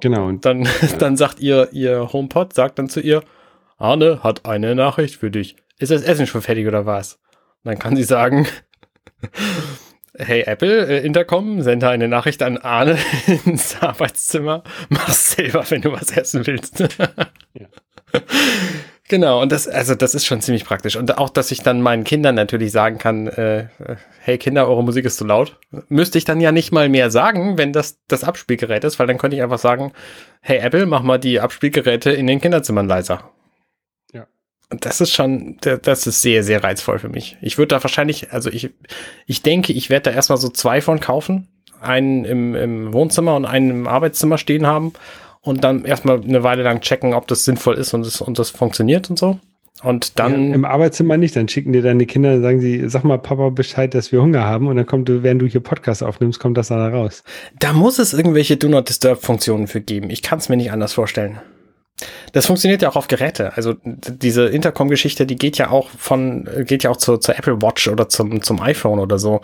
[0.00, 0.26] Genau.
[0.26, 0.66] Und dann,
[0.98, 3.22] dann sagt ihr, ihr HomePod, sagt dann zu ihr,
[3.76, 5.56] Arne hat eine Nachricht für dich.
[5.78, 7.18] Ist das Essen schon fertig oder was?
[7.64, 8.46] Dann kann sie sagen,
[10.18, 12.98] hey Apple, äh, Intercom, sende eine Nachricht an Arne
[13.44, 14.62] ins Arbeitszimmer.
[14.88, 16.80] Mach's selber, wenn du was essen willst.
[17.54, 17.66] ja.
[19.08, 20.96] Genau, und das, also das ist schon ziemlich praktisch.
[20.96, 23.66] Und auch, dass ich dann meinen Kindern natürlich sagen kann, äh,
[24.20, 25.58] hey Kinder, eure Musik ist zu laut.
[25.88, 29.18] Müsste ich dann ja nicht mal mehr sagen, wenn das das Abspielgerät ist, weil dann
[29.18, 29.92] könnte ich einfach sagen,
[30.40, 33.30] hey Apple, mach mal die Abspielgeräte in den Kinderzimmern leiser
[34.70, 37.36] das ist schon, das ist sehr, sehr reizvoll für mich.
[37.40, 38.70] Ich würde da wahrscheinlich, also ich,
[39.26, 41.48] ich denke, ich werde da erstmal so zwei von kaufen.
[41.80, 44.94] Einen im, im Wohnzimmer und einen im Arbeitszimmer stehen haben
[45.42, 48.50] und dann erstmal eine Weile lang checken, ob das sinnvoll ist und das, und das
[48.50, 49.38] funktioniert und so.
[49.82, 50.48] Und dann.
[50.48, 53.92] Ja, Im Arbeitszimmer nicht, dann schicken dir deine Kinder, sagen sie, sag mal Papa Bescheid,
[53.92, 56.94] dass wir Hunger haben und dann kommt, während du hier Podcast aufnimmst, kommt das dann
[56.94, 57.22] raus.
[57.58, 60.08] Da muss es irgendwelche Do Not Disturb Funktionen für geben.
[60.08, 61.38] Ich kann es mir nicht anders vorstellen.
[62.32, 63.56] Das funktioniert ja auch auf Geräte.
[63.56, 67.88] Also diese Intercom-Geschichte, die geht ja auch von, geht ja auch zur, zur Apple Watch
[67.88, 69.40] oder zum, zum iPhone oder so.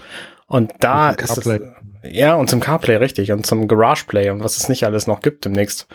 [0.47, 1.61] Und da und ist es,
[2.03, 5.21] ja, und zum CarPlay, richtig, und zum Garage Play und was es nicht alles noch
[5.21, 5.87] gibt demnächst.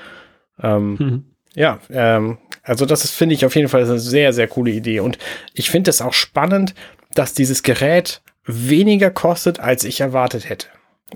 [0.62, 1.26] Ähm, mhm.
[1.56, 5.02] Ja, ähm, also das ist, finde ich, auf jeden Fall eine sehr, sehr coole Idee.
[5.02, 5.18] Und
[5.54, 6.74] ich finde es auch spannend,
[7.14, 10.68] dass dieses Gerät weniger kostet, als ich erwartet hätte.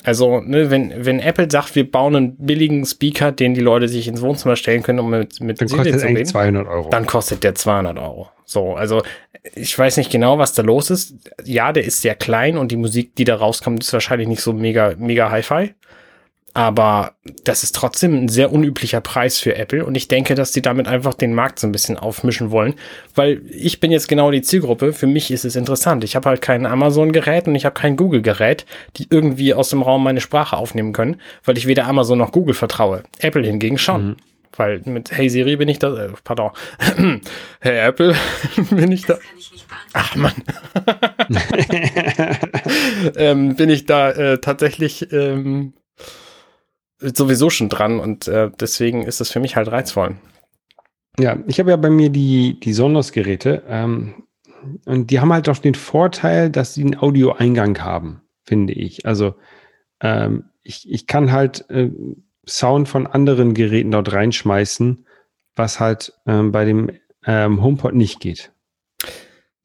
[0.04, 4.08] Also, ne, wenn, wenn Apple sagt, wir bauen einen billigen Speaker, den die Leute sich
[4.08, 6.90] ins Wohnzimmer stellen können, um mit, mit dann Siri kostet zu reden, 200 Euro.
[6.90, 8.30] dann kostet der 200 Euro.
[8.46, 9.04] So, also
[9.56, 11.16] ich weiß nicht genau, was da los ist.
[11.44, 14.54] Ja, der ist sehr klein und die Musik, die da rauskommt, ist wahrscheinlich nicht so
[14.54, 15.74] mega, mega Hi-Fi.
[16.60, 17.14] Aber
[17.46, 20.90] das ist trotzdem ein sehr unüblicher Preis für Apple und ich denke, dass die damit
[20.90, 22.74] einfach den Markt so ein bisschen aufmischen wollen,
[23.16, 24.92] weil ich bin jetzt genau die Zielgruppe.
[24.92, 26.04] Für mich ist es interessant.
[26.04, 28.66] Ich habe halt kein Amazon-Gerät und ich habe kein Google-Gerät,
[28.98, 32.56] die irgendwie aus dem Raum meine Sprache aufnehmen können, weil ich weder Amazon noch Google
[32.56, 33.04] vertraue.
[33.20, 34.06] Apple hingegen schon.
[34.06, 34.16] Mhm.
[34.58, 36.52] Weil mit Hey Siri bin ich da, äh, pardon,
[37.62, 38.14] Hey Apple
[38.72, 39.18] bin ich da.
[39.94, 40.34] Ach man.
[43.16, 45.72] ähm, bin ich da äh, tatsächlich ähm,
[47.00, 50.16] sowieso schon dran und äh, deswegen ist das für mich halt reizvoll.
[51.18, 54.24] Ja, ich habe ja bei mir die, die Sonos-Geräte ähm,
[54.86, 59.06] und die haben halt auch den Vorteil, dass sie einen Audioeingang haben, finde ich.
[59.06, 59.36] Also
[60.02, 61.90] ähm, ich, ich kann halt äh,
[62.48, 65.06] Sound von anderen Geräten dort reinschmeißen,
[65.56, 66.90] was halt ähm, bei dem
[67.26, 68.52] ähm, HomePod nicht geht.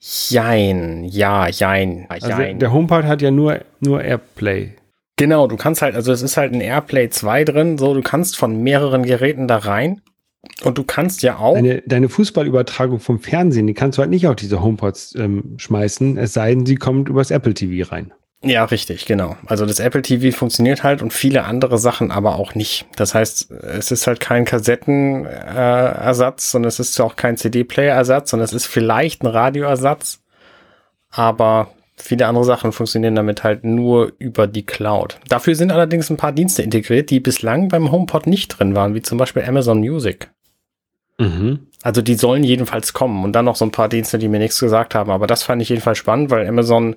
[0.00, 2.58] Jein, ja, jein, also jein.
[2.58, 4.76] Der HomePod hat ja nur, nur Airplay.
[5.16, 8.36] Genau, du kannst halt, also es ist halt ein Airplay 2 drin, so du kannst
[8.36, 10.00] von mehreren Geräten da rein.
[10.62, 11.54] Und du kannst ja auch.
[11.54, 16.18] Deine, deine Fußballübertragung vom Fernsehen, die kannst du halt nicht auf diese HomePods ähm, schmeißen,
[16.18, 18.12] es sei denn, sie kommt übers Apple TV rein.
[18.42, 19.36] Ja, richtig, genau.
[19.46, 22.84] Also das Apple TV funktioniert halt und viele andere Sachen aber auch nicht.
[22.94, 28.44] Das heißt, es ist halt kein Kassettenersatz, äh, sondern es ist auch kein CD-Player-Ersatz, sondern
[28.44, 30.20] es ist vielleicht ein Radioersatz.
[31.10, 35.18] Aber Viele andere Sachen funktionieren damit halt nur über die Cloud.
[35.28, 39.02] Dafür sind allerdings ein paar Dienste integriert, die bislang beim HomePod nicht drin waren, wie
[39.02, 40.30] zum Beispiel Amazon Music.
[41.18, 41.68] Mhm.
[41.82, 44.58] Also die sollen jedenfalls kommen und dann noch so ein paar Dienste, die mir nichts
[44.58, 45.10] gesagt haben.
[45.10, 46.96] Aber das fand ich jedenfalls spannend, weil Amazon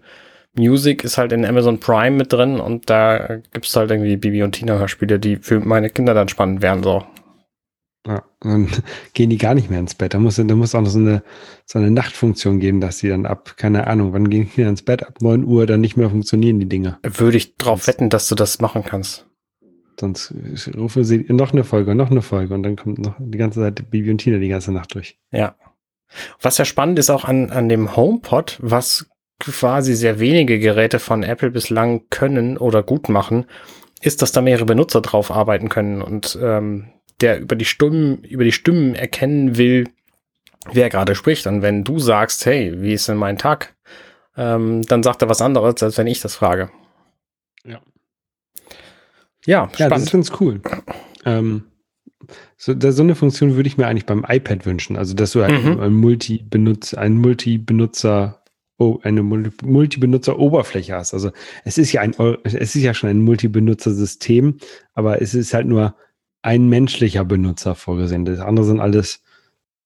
[0.56, 4.54] Music ist halt in Amazon Prime mit drin und da gibt's halt irgendwie Bibi und
[4.54, 6.82] Tina Hörspiele, die für meine Kinder dann spannend wären.
[6.82, 7.04] So.
[8.08, 8.70] Ja, dann
[9.14, 10.14] gehen die gar nicht mehr ins Bett.
[10.14, 11.24] Da muss, da muss auch noch so eine,
[11.66, 15.06] so eine Nachtfunktion geben, dass die dann ab, keine Ahnung, wann gehen die ins Bett?
[15.06, 17.00] Ab 9 Uhr dann nicht mehr funktionieren, die Dinge.
[17.04, 19.26] Würde ich drauf wetten, dass du das machen kannst.
[20.00, 20.34] Sonst
[20.76, 23.90] rufen sie noch eine Folge, noch eine Folge und dann kommt noch die ganze Zeit
[23.90, 25.18] Bibi und Tina die ganze Nacht durch.
[25.32, 25.56] Ja.
[26.40, 31.24] Was ja spannend ist auch an, an dem HomePod, was quasi sehr wenige Geräte von
[31.24, 33.46] Apple bislang können oder gut machen,
[34.02, 36.90] ist, dass da mehrere Benutzer drauf arbeiten können und ähm,
[37.22, 39.90] der über die Stimmen, über die Stimmen erkennen will,
[40.72, 41.48] wer gerade spricht.
[41.48, 43.76] Und wenn du sagst, hey, wie ist denn mein Tag?
[44.36, 46.70] Ähm, dann sagt er was anderes, als wenn ich das frage.
[47.66, 47.82] Ja.
[49.46, 49.80] Ja, spannend.
[49.80, 50.62] Ja, das ist ganz cool.
[51.26, 51.64] Ähm,
[52.58, 54.98] so, da, so eine Funktion würde ich mir eigentlich beim iPad wünschen.
[54.98, 55.80] Also, dass du halt mhm.
[55.80, 58.44] ein Multi-Benutzer, ein Multi-Benutzer,
[58.78, 61.14] oh, eine Multi-Benutzer-Oberfläche hast.
[61.14, 61.32] Also,
[61.64, 64.58] es ist ja ein, es ist ja schon ein Multi-Benutzer-System,
[64.94, 65.96] aber es ist halt nur
[66.42, 68.26] ein menschlicher Benutzer vorgesehen.
[68.26, 69.22] Das andere sind alles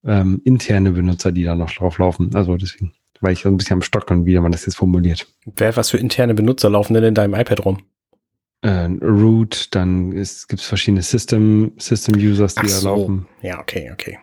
[0.05, 2.35] ähm, interne Benutzer, die da noch drauf laufen.
[2.35, 5.27] Also deswegen, weil ich so ein bisschen am Stockern, wie man das jetzt formuliert.
[5.55, 7.77] Wer, was für interne Benutzer laufen denn in deinem iPad rum?
[8.61, 12.89] Äh, Root, dann gibt es verschiedene System, System Users, die Ach da so.
[12.89, 13.27] laufen.
[13.41, 14.19] Ja, okay, okay.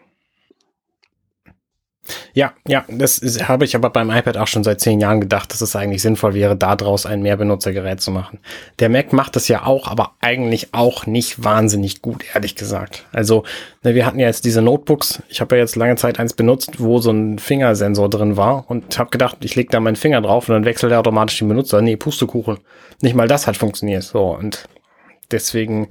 [2.33, 5.53] Ja, ja, das ist, habe ich aber beim iPad auch schon seit zehn Jahren gedacht,
[5.53, 8.39] dass es eigentlich sinnvoll wäre, daraus ein Mehrbenutzergerät zu machen.
[8.79, 13.07] Der Mac macht das ja auch, aber eigentlich auch nicht wahnsinnig gut, ehrlich gesagt.
[13.13, 13.45] Also,
[13.83, 15.23] ne, wir hatten ja jetzt diese Notebooks.
[15.29, 18.99] Ich habe ja jetzt lange Zeit eins benutzt, wo so ein Fingersensor drin war und
[18.99, 21.83] habe gedacht, ich lege da meinen Finger drauf und dann wechselt er automatisch den Benutzer.
[21.83, 22.59] Nee, Pustekuchen.
[23.01, 24.03] Nicht mal das hat funktioniert.
[24.03, 24.69] So, und
[25.31, 25.89] deswegen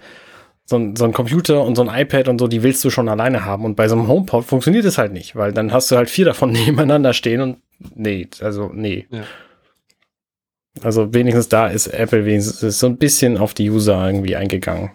[0.70, 3.08] so ein, so ein Computer und so ein iPad und so, die willst du schon
[3.08, 3.64] alleine haben.
[3.64, 6.26] Und bei so einem HomePod funktioniert es halt nicht, weil dann hast du halt vier
[6.26, 7.58] davon nebeneinander stehen und
[7.96, 9.08] nee, also nee.
[9.10, 9.24] Ja.
[10.84, 14.92] Also wenigstens da ist Apple wenigstens so ein bisschen auf die User irgendwie eingegangen.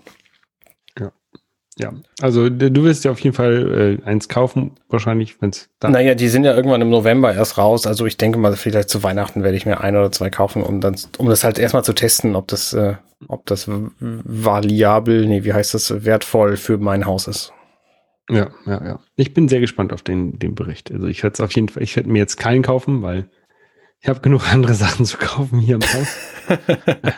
[1.79, 5.89] Ja, also du wirst ja auf jeden Fall äh, eins kaufen, wahrscheinlich, wenn es da.
[5.89, 7.87] Naja, die sind ja irgendwann im November erst raus.
[7.87, 10.83] Also ich denke mal, vielleicht zu Weihnachten werde ich mir ein oder zwei kaufen, um
[10.83, 15.55] dann, um das halt erstmal zu testen, ob das, äh, ob das variabel, nee, wie
[15.55, 17.55] heißt das, wertvoll für mein Haus ist.
[18.29, 19.01] Ja, ja, ja.
[19.17, 20.93] Ich bin sehr gespannt auf den, den Bericht.
[20.93, 23.31] Also ich werde es auf jeden Fall, ich werde mir jetzt keinen kaufen, weil
[24.01, 26.17] ich habe genug andere Sachen zu kaufen hier im Haus.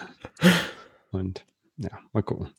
[1.11, 1.45] Und
[1.77, 2.51] ja, mal gucken.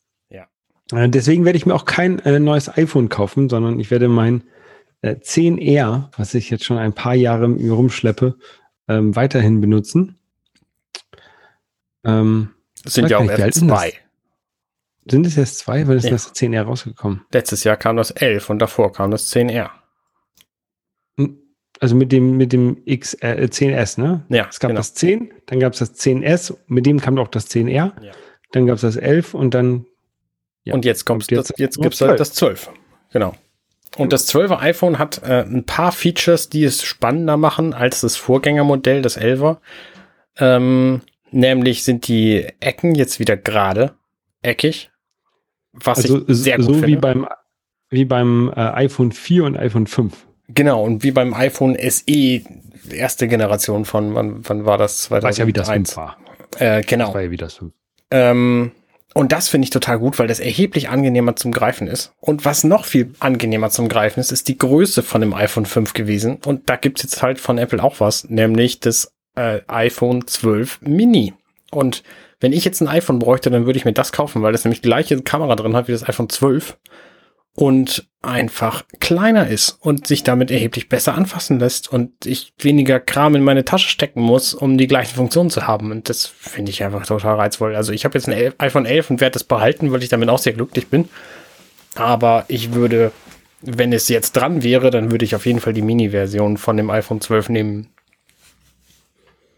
[0.91, 4.43] Äh, deswegen werde ich mir auch kein äh, neues iPhone kaufen, sondern ich werde mein
[5.01, 8.37] äh, 10R, was ich jetzt schon ein paar Jahre mit mir rumschleppe,
[8.87, 10.17] ähm, weiterhin benutzen.
[12.03, 12.51] Ähm,
[12.83, 13.93] das sind ja auch erst zwei.
[15.09, 15.87] Sind es erst zwei?
[15.87, 16.15] Weil es ja.
[16.15, 17.21] ist das 10R rausgekommen?
[17.31, 19.69] Letztes Jahr kam das 11 und davor kam das 10R.
[21.17, 21.37] Hm,
[21.79, 24.25] also mit dem, mit dem X, äh, 10S, ne?
[24.29, 24.47] Ja.
[24.49, 24.79] Es gab genau.
[24.79, 27.93] das 10, dann gab es das 10S, mit dem kam auch das 10R, ja.
[28.51, 29.85] dann gab es das 11 und dann.
[30.65, 32.71] Ja, und jetzt kommt jetzt, das, jetzt gibt es halt das 12.
[33.11, 33.33] Genau.
[33.97, 38.17] Und das 12er iPhone hat äh, ein paar Features, die es spannender machen als das
[38.17, 39.57] Vorgängermodell, das 11er.
[40.37, 41.01] Ähm,
[41.31, 43.93] nämlich sind die Ecken jetzt wieder gerade,
[44.41, 44.91] eckig.
[45.71, 46.87] Was also ich sehr gut so finde.
[46.87, 47.27] wie beim,
[47.89, 50.13] wie beim äh, iPhone 4 und iPhone 5.
[50.49, 52.41] Genau, und wie beim iPhone SE,
[52.91, 55.03] erste Generation von, wann, wann war das?
[55.03, 55.23] 2001.
[55.23, 56.17] Weiß ja, wie das 5 war.
[56.59, 57.05] Äh, genau.
[57.05, 57.73] Das war ja wie das 5.
[58.11, 58.71] Ähm,
[59.17, 62.11] und das finde ich total gut, weil das erheblich angenehmer zum Greifen ist.
[62.19, 65.93] Und was noch viel angenehmer zum Greifen ist, ist die Größe von dem iPhone 5
[65.93, 66.39] gewesen.
[66.45, 71.33] Und da gibt's jetzt halt von Apple auch was, nämlich das äh, iPhone 12 Mini.
[71.71, 72.03] Und
[72.41, 74.81] wenn ich jetzt ein iPhone bräuchte, dann würde ich mir das kaufen, weil das nämlich
[74.81, 76.77] gleiche Kamera drin hat wie das iPhone 12
[77.55, 83.35] und einfach kleiner ist und sich damit erheblich besser anfassen lässt und ich weniger Kram
[83.35, 85.91] in meine Tasche stecken muss, um die gleichen Funktionen zu haben.
[85.91, 87.75] Und das finde ich einfach total reizvoll.
[87.75, 90.39] Also ich habe jetzt ein iPhone 11 und werde das behalten, weil ich damit auch
[90.39, 91.07] sehr glücklich bin.
[91.95, 93.11] Aber ich würde,
[93.61, 96.89] wenn es jetzt dran wäre, dann würde ich auf jeden Fall die Mini-Version von dem
[96.89, 97.87] iPhone 12 nehmen.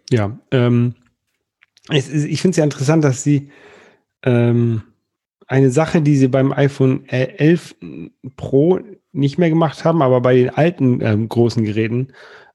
[0.09, 0.93] Ja, ähm,
[1.89, 3.49] es, ich finde es ja interessant, dass sie
[4.23, 4.83] ähm,
[5.47, 7.75] eine Sache, die sie beim iPhone 11
[8.35, 8.79] Pro
[9.13, 12.09] nicht mehr gemacht haben, aber bei den alten ähm, großen Geräten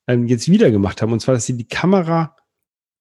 [0.07, 1.13] ähm, jetzt wieder gemacht haben.
[1.13, 2.37] Und zwar, dass sie die Kamera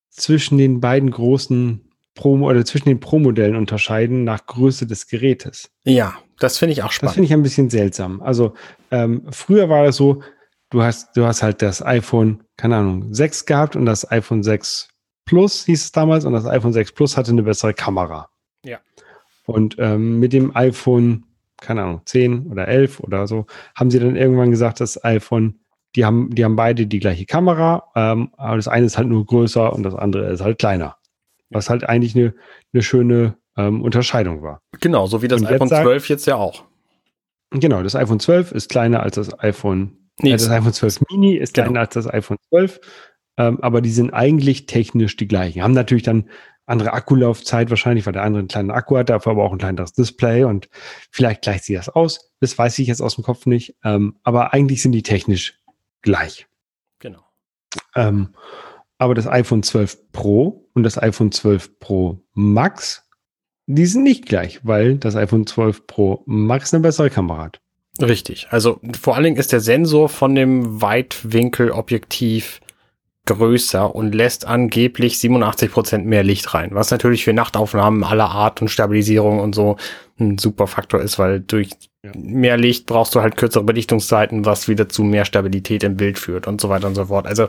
[0.09, 5.71] zwischen den beiden großen Pro oder zwischen den Pro-Modellen unterscheiden nach Größe des Gerätes.
[5.83, 7.11] Ja, das finde ich auch spannend.
[7.11, 8.21] Das finde ich ein bisschen seltsam.
[8.21, 8.53] Also
[8.91, 10.21] ähm, früher war es so,
[10.69, 14.89] du hast, du hast halt das iPhone, keine Ahnung, 6 gehabt und das iPhone 6
[15.25, 18.30] Plus hieß es damals und das iPhone 6 Plus hatte eine bessere Kamera.
[19.51, 21.25] Und ähm, mit dem iPhone,
[21.59, 25.59] keine Ahnung, 10 oder 11 oder so, haben sie dann irgendwann gesagt, das iPhone,
[25.95, 29.25] die haben, die haben beide die gleiche Kamera, ähm, aber das eine ist halt nur
[29.25, 30.97] größer und das andere ist halt kleiner.
[31.49, 32.33] Was halt eigentlich eine,
[32.73, 34.61] eine schöne ähm, Unterscheidung war.
[34.79, 36.63] Genau, so wie das und iPhone jetzt 12 jetzt ja auch.
[37.51, 41.35] Genau, das iPhone 12 ist kleiner als das iPhone, nee, äh, das iPhone 12 Mini
[41.35, 41.65] ist genau.
[41.65, 42.79] kleiner als das iPhone 12,
[43.37, 45.61] ähm, aber die sind eigentlich technisch die gleichen.
[45.61, 46.29] Haben natürlich dann
[46.71, 49.93] andere Akkulaufzeit wahrscheinlich, weil der andere einen kleinen Akku hat, dafür aber auch ein kleineres
[49.93, 50.69] Display und
[51.11, 52.31] vielleicht gleicht sie das aus.
[52.39, 53.75] Das weiß ich jetzt aus dem Kopf nicht.
[53.83, 55.59] Ähm, aber eigentlich sind die technisch
[56.01, 56.47] gleich.
[56.99, 57.23] Genau.
[57.95, 58.29] Ähm,
[58.97, 63.07] aber das iPhone 12 Pro und das iPhone 12 Pro Max,
[63.67, 67.61] die sind nicht gleich, weil das iPhone 12 Pro Max eine bessere Kamera hat.
[67.99, 68.47] Richtig.
[68.49, 72.61] Also vor allen Dingen ist der Sensor von dem Weitwinkelobjektiv
[73.35, 78.61] größer und lässt angeblich 87 Prozent mehr Licht rein, was natürlich für Nachtaufnahmen aller Art
[78.61, 79.77] und Stabilisierung und so
[80.19, 81.71] ein super Faktor ist, weil durch
[82.03, 82.11] ja.
[82.15, 86.47] mehr Licht brauchst du halt kürzere Belichtungszeiten, was wieder zu mehr Stabilität im Bild führt
[86.47, 87.27] und so weiter und so fort.
[87.27, 87.47] Also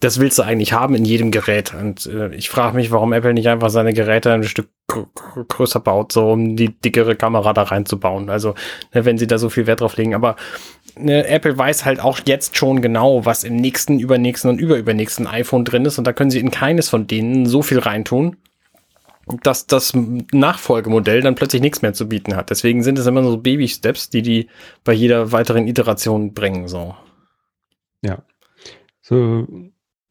[0.00, 1.74] das willst du eigentlich haben in jedem Gerät.
[1.74, 6.12] Und äh, ich frage mich, warum Apple nicht einfach seine Geräte ein Stück größer baut,
[6.12, 8.30] so um die dickere Kamera da reinzubauen.
[8.30, 8.54] Also,
[8.94, 10.14] ne, wenn sie da so viel Wert drauf legen.
[10.14, 10.36] Aber
[10.98, 15.64] ne, Apple weiß halt auch jetzt schon genau, was im nächsten, übernächsten und überübernächsten iPhone
[15.64, 15.98] drin ist.
[15.98, 18.36] Und da können sie in keines von denen so viel reintun,
[19.42, 19.92] dass das
[20.32, 22.50] Nachfolgemodell dann plötzlich nichts mehr zu bieten hat.
[22.50, 24.48] Deswegen sind es immer so Baby-Steps, die die
[24.84, 26.94] bei jeder weiteren Iteration bringen, so.
[28.02, 28.22] Ja.
[29.02, 29.46] So,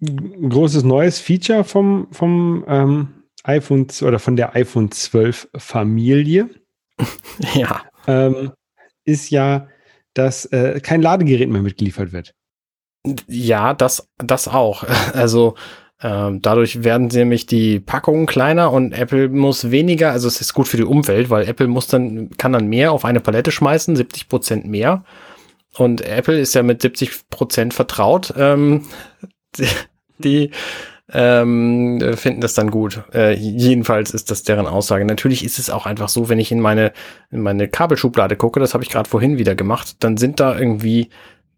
[0.01, 6.49] großes neues Feature vom, vom ähm, iPhone oder von der iPhone 12 Familie.
[7.53, 7.83] ja.
[8.07, 8.51] Ähm,
[9.05, 9.67] ist ja
[10.15, 12.33] dass äh, kein Ladegerät mehr mitgeliefert wird.
[13.27, 14.83] Ja, das, das auch.
[15.13, 15.55] Also
[16.01, 20.67] ähm, dadurch werden nämlich die Packungen kleiner und Apple muss weniger, also es ist gut
[20.67, 24.27] für die Umwelt, weil Apple muss dann, kann dann mehr auf eine Palette schmeißen, 70
[24.27, 25.05] Prozent mehr.
[25.77, 28.33] Und Apple ist ja mit 70 Prozent vertraut.
[28.37, 28.85] Ähm,
[29.57, 29.67] die,
[30.17, 30.51] die
[31.11, 33.03] ähm, finden das dann gut.
[33.13, 35.05] Äh, jedenfalls ist das deren Aussage.
[35.05, 36.93] Natürlich ist es auch einfach so, wenn ich in meine,
[37.31, 41.09] in meine Kabelschublade gucke, das habe ich gerade vorhin wieder gemacht, dann sind da irgendwie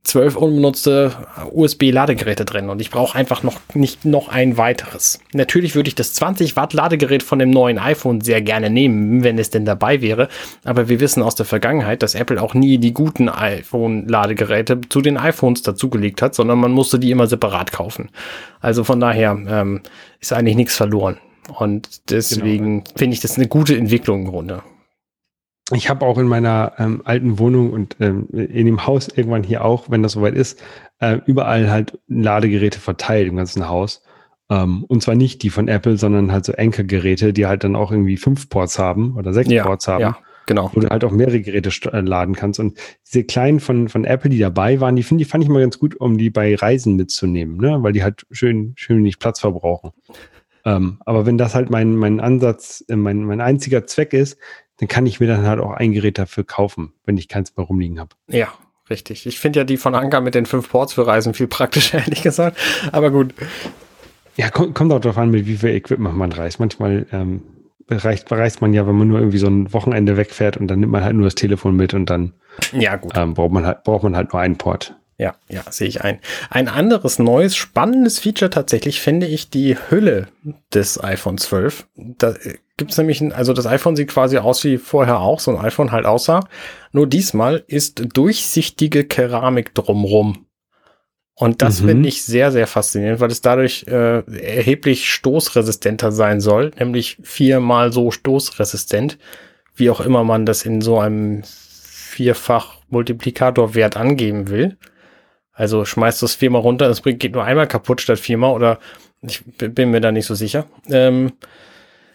[0.08, 1.12] zwölf unbenutzte
[1.52, 5.20] USB-Ladegeräte drin und ich brauche einfach noch nicht noch ein weiteres.
[5.34, 9.38] Natürlich würde ich das 20 Watt Ladegerät von dem neuen iPhone sehr gerne nehmen, wenn
[9.38, 10.30] es denn dabei wäre.
[10.64, 15.18] Aber wir wissen aus der Vergangenheit, dass Apple auch nie die guten iPhone-Ladegeräte zu den
[15.18, 18.10] iPhones dazugelegt hat, sondern man musste die immer separat kaufen.
[18.62, 19.82] Also von daher ähm,
[20.22, 21.18] ist eigentlich nichts verloren.
[21.60, 22.98] Und deswegen genau.
[22.98, 24.64] finde ich das eine gute Entwicklung im Grunde
[25.74, 29.66] ich habe auch in meiner ähm, alten Wohnung und ähm, in dem Haus irgendwann hier
[29.66, 30.62] auch, wenn das soweit ist,
[31.00, 34.02] äh, überall halt Ladegeräte verteilt im ganzen Haus.
[34.50, 37.92] Ähm, und zwar nicht die von Apple, sondern halt so Anker-Geräte, die halt dann auch
[37.92, 40.02] irgendwie fünf Ports haben oder sechs ja, Ports haben.
[40.02, 40.72] Ja, genau.
[40.74, 42.62] Wo du halt auch mehrere Geräte äh, laden kannst.
[42.62, 45.60] Und diese kleinen von, von Apple, die dabei waren, die finde die fand ich mal
[45.60, 47.84] ganz gut, um die bei Reisen mitzunehmen, ne?
[47.84, 49.92] Weil die halt schön, schön nicht Platz verbrauchen.
[50.64, 54.38] Ähm, aber wenn das halt mein, mein Ansatz, äh, mein, mein einziger Zweck ist,
[54.78, 57.66] dann kann ich mir dann halt auch ein Gerät dafür kaufen, wenn ich keins mehr
[57.66, 58.16] rumliegen habe.
[58.28, 58.50] Ja,
[58.90, 59.26] richtig.
[59.26, 62.22] Ich finde ja die von Anker mit den fünf Ports für Reisen viel praktischer, ehrlich
[62.22, 62.58] gesagt.
[62.92, 63.34] Aber gut.
[64.36, 66.60] Ja, kommt, kommt auch darauf an, mit wie viel Equipment man reist.
[66.60, 67.42] Manchmal ähm,
[67.90, 70.92] reicht, reist man ja, wenn man nur irgendwie so ein Wochenende wegfährt und dann nimmt
[70.92, 72.34] man halt nur das Telefon mit und dann
[72.72, 73.14] ja, gut.
[73.16, 74.96] Ähm, braucht, man halt, braucht man halt nur einen Port.
[75.20, 76.20] Ja, ja, sehe ich ein.
[76.52, 80.28] Ein anderes neues, spannendes Feature tatsächlich finde ich die Hülle
[80.74, 81.88] des iPhone 12.
[81.96, 82.36] Da
[82.78, 85.66] gibt es nämlich, ein, also das iPhone sieht quasi aus wie vorher auch, so ein
[85.66, 86.48] iPhone halt aussah.
[86.92, 90.46] Nur diesmal ist durchsichtige Keramik drumrum.
[91.34, 91.88] Und das mhm.
[91.88, 97.92] finde ich sehr, sehr faszinierend, weil es dadurch äh, erheblich stoßresistenter sein soll, nämlich viermal
[97.92, 99.18] so stoßresistent,
[99.76, 104.78] wie auch immer man das in so einem vierfach Multiplikatorwert angeben will.
[105.58, 108.80] Also schmeißt du es viermal runter, es geht nur einmal kaputt statt viermal oder
[109.24, 110.68] ich bin mir da nicht so sicher.
[110.88, 111.32] Ähm,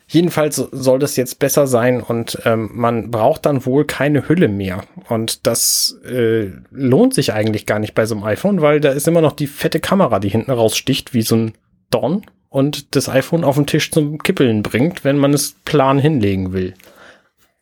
[0.07, 4.85] jedenfalls soll das jetzt besser sein und ähm, man braucht dann wohl keine Hülle mehr.
[5.09, 9.09] Und das äh, lohnt sich eigentlich gar nicht bei so einem iPhone, weil da ist
[9.09, 11.53] immer noch die fette Kamera, die hinten raussticht wie so ein
[11.91, 16.53] Dorn und das iPhone auf den Tisch zum Kippeln bringt, wenn man es plan hinlegen
[16.53, 16.75] will.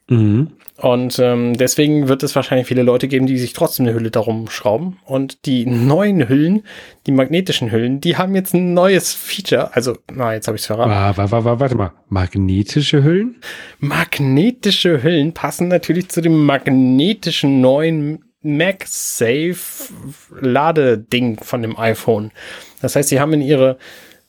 [0.09, 0.49] Mhm.
[0.81, 4.49] Und ähm, deswegen wird es wahrscheinlich viele Leute geben, die sich trotzdem eine Hülle darum
[4.49, 4.97] schrauben.
[5.05, 6.62] Und die neuen Hüllen,
[7.07, 9.75] die magnetischen Hüllen, die haben jetzt ein neues Feature.
[9.75, 10.90] Also, na, jetzt habe ich es verraten.
[10.90, 11.93] Warte, warte, warte mal.
[12.09, 13.43] Magnetische Hüllen?
[13.79, 19.93] Magnetische Hüllen passen natürlich zu dem magnetischen neuen MagSafe
[20.40, 22.31] Ladeding von dem iPhone.
[22.81, 23.77] Das heißt, sie haben in ihre,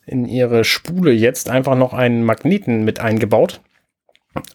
[0.06, 3.62] in ihre Spule jetzt einfach noch einen Magneten mit eingebaut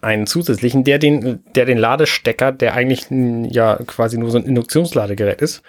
[0.00, 5.42] einen zusätzlichen, der den, der den Ladestecker, der eigentlich ja quasi nur so ein Induktionsladegerät
[5.42, 5.62] ist,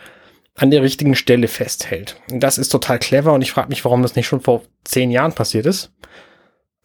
[0.56, 2.20] an der richtigen Stelle festhält.
[2.30, 5.34] Das ist total clever und ich frage mich, warum das nicht schon vor zehn Jahren
[5.34, 5.92] passiert ist.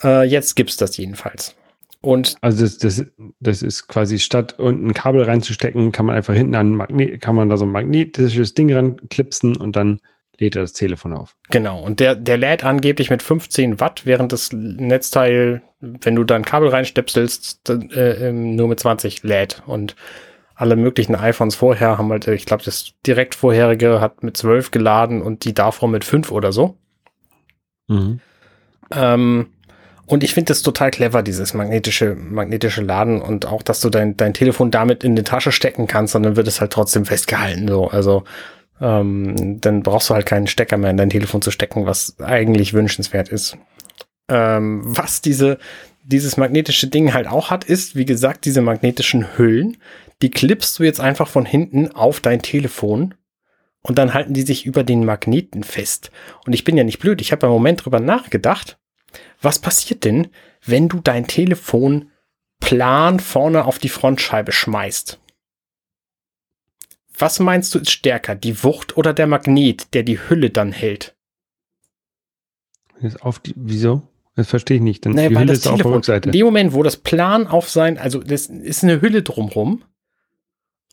[0.02, 1.54] Äh, jetzt gibt's das jedenfalls.
[2.02, 3.06] Und also das, das,
[3.38, 7.36] das ist quasi statt unten ein Kabel reinzustecken, kann man einfach hinten an Magnet, kann
[7.36, 10.00] man da so ein magnetisches Ding ranklipsen und dann
[10.42, 11.36] lädt er das Telefon auf.
[11.50, 16.36] Genau, und der, der lädt angeblich mit 15 Watt, während das Netzteil, wenn du da
[16.36, 19.62] ein Kabel reinstöpselst, dann, äh, ähm, nur mit 20 lädt.
[19.66, 19.96] Und
[20.54, 25.22] alle möglichen iPhones vorher haben halt, ich glaube, das direkt vorherige hat mit 12 geladen
[25.22, 26.76] und die davor mit 5 oder so.
[27.88, 28.20] Mhm.
[28.90, 29.46] Ähm,
[30.06, 34.16] und ich finde das total clever, dieses magnetische, magnetische Laden und auch, dass du dein,
[34.16, 37.68] dein Telefon damit in die Tasche stecken kannst, sondern wird es halt trotzdem festgehalten.
[37.68, 37.88] So.
[37.88, 38.24] Also
[38.82, 42.74] ähm, dann brauchst du halt keinen Stecker mehr in dein Telefon zu stecken, was eigentlich
[42.74, 43.56] wünschenswert ist.
[44.28, 45.58] Ähm, was diese,
[46.02, 49.76] dieses magnetische Ding halt auch hat, ist, wie gesagt, diese magnetischen Hüllen.
[50.20, 53.14] Die klippst du jetzt einfach von hinten auf dein Telefon
[53.82, 56.10] und dann halten die sich über den Magneten fest.
[56.44, 58.78] Und ich bin ja nicht blöd, ich habe im Moment drüber nachgedacht,
[59.40, 60.28] was passiert denn,
[60.64, 62.10] wenn du dein Telefon
[62.60, 65.20] plan vorne auf die Frontscheibe schmeißt?
[67.22, 71.14] Was meinst du ist stärker, die Wucht oder der Magnet, der die Hülle dann hält?
[73.20, 74.02] Auf die, wieso?
[74.34, 75.04] Das verstehe ich nicht.
[75.04, 76.28] Denn naja, die Hülle ist Telefon, auf der Rückseite.
[76.30, 79.84] In dem Moment, wo das Plan auf sein, also das ist eine Hülle drumrum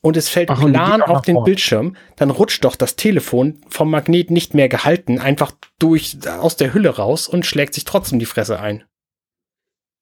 [0.02, 1.44] und es fällt Ach, plan auf den vor.
[1.44, 6.72] Bildschirm, dann rutscht doch das Telefon vom Magnet nicht mehr gehalten, einfach durch aus der
[6.72, 8.84] Hülle raus und schlägt sich trotzdem die Fresse ein.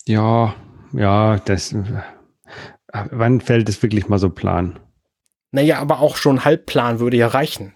[0.06, 0.54] Ja,
[0.92, 1.72] ja, das.
[1.72, 2.02] Äh,
[2.92, 4.78] wann fällt es wirklich mal so plan?
[5.50, 7.72] Naja, aber auch schon Halbplan würde ja reichen.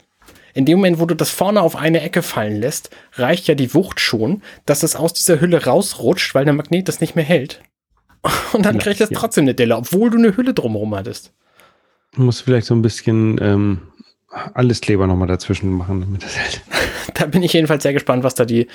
[0.55, 3.73] In dem Moment, wo du das vorne auf eine Ecke fallen lässt, reicht ja die
[3.73, 7.63] Wucht schon, dass es aus dieser Hülle rausrutscht, weil der Magnet das nicht mehr hält.
[8.53, 9.19] Und dann kriegt es ja.
[9.19, 11.33] trotzdem eine Delle, obwohl du eine Hülle drumherum hattest.
[12.15, 13.81] Du musst vielleicht so ein bisschen ähm,
[14.53, 16.61] alles Kleber nochmal dazwischen machen, damit das hält.
[17.15, 18.69] da bin ich jedenfalls sehr gespannt, was da die,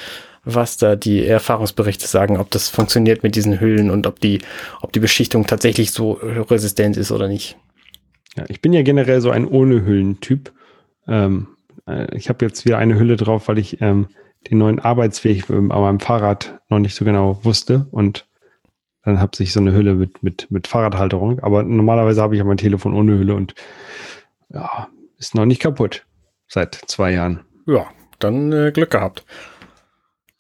[0.44, 4.42] was da die Erfahrungsberichte sagen, ob das funktioniert mit diesen Hüllen und ob die,
[4.82, 7.58] ob die Beschichtung tatsächlich so resistent ist oder nicht.
[8.38, 10.54] Ja, ich bin ja generell so ein ohne Hüllen-Typ.
[11.08, 11.48] Ähm,
[11.88, 14.08] äh, ich habe jetzt wieder eine Hülle drauf, weil ich ähm,
[14.50, 18.28] den neuen Arbeitsweg an meinem Fahrrad noch nicht so genau wusste und
[19.04, 21.40] dann habe ich so eine Hülle mit, mit, mit Fahrradhalterung.
[21.40, 23.56] Aber normalerweise habe ich ja mein Telefon ohne Hülle und
[24.50, 26.06] ja, ist noch nicht kaputt
[26.48, 27.40] seit zwei Jahren.
[27.66, 27.88] Ja,
[28.20, 29.26] dann äh, Glück gehabt.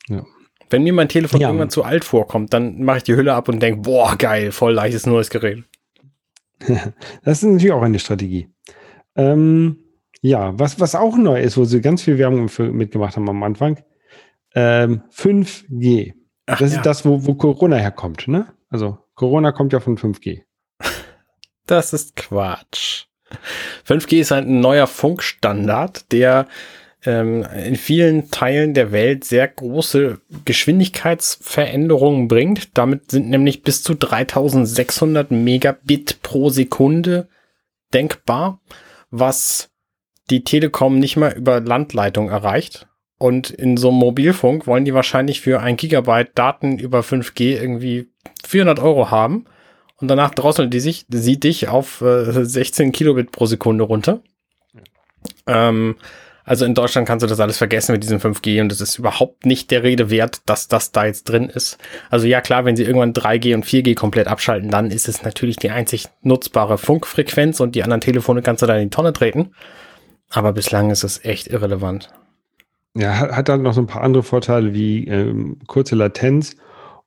[0.09, 0.25] Ja.
[0.69, 1.47] Wenn mir mein Telefon ja.
[1.47, 4.73] irgendwann zu alt vorkommt, dann mache ich die Hülle ab und denke, boah, geil, voll
[4.73, 5.63] leichtes neues Gerät.
[7.23, 8.49] das ist natürlich auch eine Strategie.
[9.15, 9.77] Ähm,
[10.21, 13.43] ja, was, was auch neu ist, wo sie ganz viel Werbung für, mitgemacht haben am
[13.43, 13.79] Anfang,
[14.55, 16.13] ähm, 5G.
[16.47, 16.77] Ach, das ja.
[16.77, 18.47] ist das, wo, wo Corona herkommt, ne?
[18.69, 20.43] Also Corona kommt ja von 5G.
[21.65, 23.05] Das ist Quatsch.
[23.85, 26.47] 5G ist halt ein neuer Funkstandard, der
[27.07, 32.77] ähm, in vielen Teilen der Welt sehr große Geschwindigkeitsveränderungen bringt.
[32.77, 37.29] Damit sind nämlich bis zu 3600 Megabit pro Sekunde
[37.93, 38.59] denkbar,
[39.09, 39.69] was
[40.29, 42.87] die Telekom nicht mal über Landleitung erreicht.
[43.17, 48.11] Und in so einem Mobilfunk wollen die wahrscheinlich für ein Gigabyte Daten über 5G irgendwie
[48.45, 49.45] 400 Euro haben.
[49.95, 54.21] Und danach drosseln die sich, sie dich auf äh, 16 Kilobit pro Sekunde runter.
[55.47, 55.95] Ähm,
[56.47, 59.45] also in Deutschland kannst du das alles vergessen mit diesem 5G und es ist überhaupt
[59.45, 61.77] nicht der Rede wert, dass das da jetzt drin ist.
[62.09, 65.57] Also ja klar, wenn sie irgendwann 3G und 4G komplett abschalten, dann ist es natürlich
[65.57, 69.51] die einzig nutzbare Funkfrequenz und die anderen Telefone kannst du da in die Tonne treten.
[70.29, 72.09] Aber bislang ist es echt irrelevant.
[72.95, 76.55] Ja, hat, dann noch so ein paar andere Vorteile wie ähm, kurze Latenz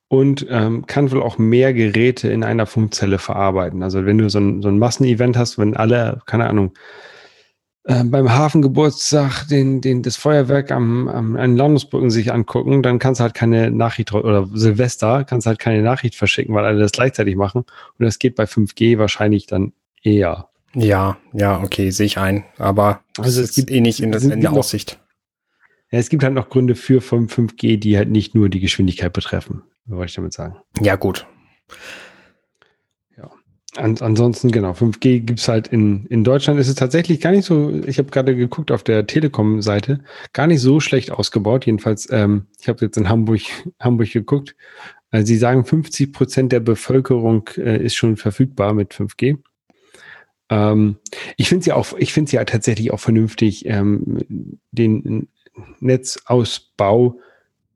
[0.09, 3.83] und ähm, kann wohl auch mehr Geräte in einer Funkzelle verarbeiten.
[3.83, 6.73] Also wenn du so ein, so ein Massenevent hast, wenn alle, keine Ahnung,
[7.91, 13.21] äh, beim Hafengeburtstag den, den, das Feuerwerk am, am an Landungsbrücken sich angucken, dann kannst
[13.21, 17.35] du halt keine Nachricht oder Silvester kannst halt keine Nachricht verschicken, weil alle das gleichzeitig
[17.35, 17.63] machen.
[17.99, 19.73] Und das geht bei 5G wahrscheinlich dann
[20.03, 20.49] eher.
[20.75, 22.45] Ja, ja, okay, sehe ich ein.
[22.59, 25.01] Aber also es gibt eh nicht in, in der Aussicht.
[25.91, 29.63] Ja, es gibt halt noch Gründe für 5G, die halt nicht nur die Geschwindigkeit betreffen,
[29.87, 30.57] wollte ich damit sagen.
[30.81, 31.27] Ja, gut.
[33.77, 33.83] Ja.
[33.83, 37.45] An, ansonsten, genau, 5G gibt es halt in, in Deutschland ist es tatsächlich gar nicht
[37.45, 40.01] so, ich habe gerade geguckt auf der Telekom-Seite,
[40.33, 41.67] gar nicht so schlecht ausgebaut.
[41.67, 43.43] Jedenfalls, ähm, ich habe jetzt in Hamburg,
[43.81, 44.57] Hamburg geguckt.
[45.11, 49.39] Also sie sagen, 50 Prozent der Bevölkerung äh, ist schon verfügbar mit 5G.
[50.51, 50.97] Ähm,
[51.37, 55.29] ich finde sie auch, ich finde sie ja tatsächlich auch vernünftig, ähm, den
[55.81, 57.19] Netzausbau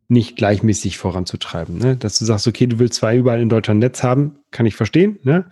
[0.09, 1.78] nicht gleichmäßig voranzutreiben.
[1.78, 1.96] Ne?
[1.96, 5.18] Dass du sagst, okay, du willst zwar überall in Deutschland Netz haben, kann ich verstehen,
[5.22, 5.50] ne?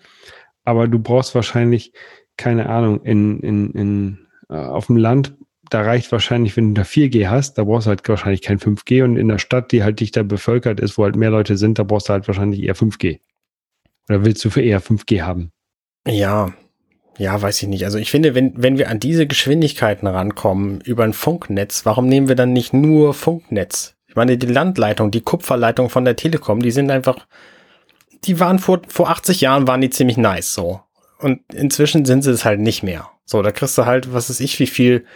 [0.64, 1.92] aber du brauchst wahrscheinlich,
[2.36, 5.34] keine Ahnung, in, in, in, äh, auf dem Land,
[5.70, 9.04] da reicht wahrscheinlich, wenn du da 4G hast, da brauchst du halt wahrscheinlich kein 5G
[9.04, 11.82] und in der Stadt, die halt dichter bevölkert ist, wo halt mehr Leute sind, da
[11.84, 13.20] brauchst du halt wahrscheinlich eher 5G.
[14.08, 15.50] Oder willst du für eher 5G haben?
[16.06, 16.52] Ja,
[17.18, 17.84] ja, weiß ich nicht.
[17.84, 22.28] Also ich finde, wenn, wenn wir an diese Geschwindigkeiten rankommen über ein Funknetz, warum nehmen
[22.28, 23.94] wir dann nicht nur Funknetz?
[24.12, 27.26] Ich meine, die Landleitung, die Kupferleitung von der Telekom, die sind einfach,
[28.24, 30.82] die waren vor, vor 80 Jahren waren die ziemlich nice, so.
[31.18, 33.08] Und inzwischen sind sie es halt nicht mehr.
[33.24, 35.06] So, da kriegst du halt, was weiß ich, wie viel,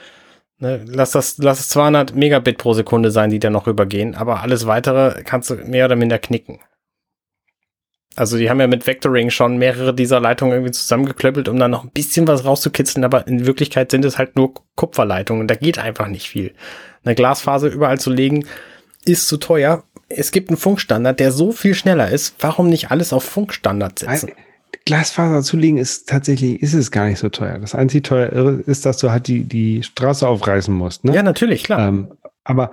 [0.61, 4.41] ne, lass das, lass es 200 Megabit pro Sekunde sein, die da noch übergehen, aber
[4.41, 6.61] alles weitere kannst du mehr oder minder knicken.
[8.15, 11.85] Also die haben ja mit Vectoring schon mehrere dieser Leitungen irgendwie zusammengeklöppelt, um da noch
[11.85, 15.47] ein bisschen was rauszukitzeln, aber in Wirklichkeit sind es halt nur Kupferleitungen.
[15.47, 16.55] Da geht einfach nicht viel.
[17.05, 18.47] Eine Glasfaser überall zu legen,
[19.07, 19.85] ist zu teuer.
[20.09, 22.37] Es gibt einen Funkstandard, der so viel schneller ist.
[22.41, 24.31] Warum nicht alles auf Funkstandard setzen?
[24.85, 27.59] Glasfaser zu legen ist tatsächlich, ist es gar nicht so teuer.
[27.59, 31.05] Das einzige teuer ist, dass du halt die, die Straße aufreißen musst.
[31.05, 31.15] Ne?
[31.15, 31.89] Ja, natürlich, klar.
[31.89, 32.09] Ähm,
[32.45, 32.71] aber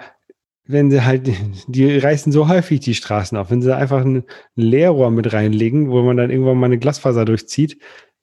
[0.66, 1.30] wenn sie halt,
[1.68, 4.24] die reißen so häufig die Straßen auf, wenn sie einfach ein
[4.56, 7.80] Leerrohr mit reinlegen, wo man dann irgendwann mal eine Glasfaser durchzieht,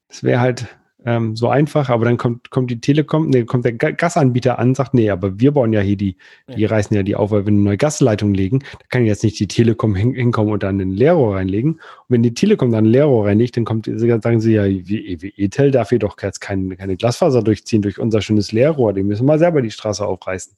[0.08, 0.66] das wäre halt
[1.06, 4.92] ähm, so einfach, aber dann kommt, kommt die Telekom, nee, kommt der Gasanbieter an, sagt,
[4.92, 6.16] nee, aber wir bauen ja hier die,
[6.54, 9.38] die reißen ja die auf, weil wir eine neue Gasleitung legen, da kann jetzt nicht
[9.40, 11.74] die Telekom hin, hinkommen und dann ein Leerrohr reinlegen.
[11.74, 15.32] Und wenn die Telekom dann ein Leerrohr reinlegt, dann kommt, sagen sie ja, wie, wie
[15.36, 19.26] ETEL darf hier doch jetzt keine, keine Glasfaser durchziehen durch unser schönes Leerrohr, die müssen
[19.26, 20.52] mal selber die Straße aufreißen.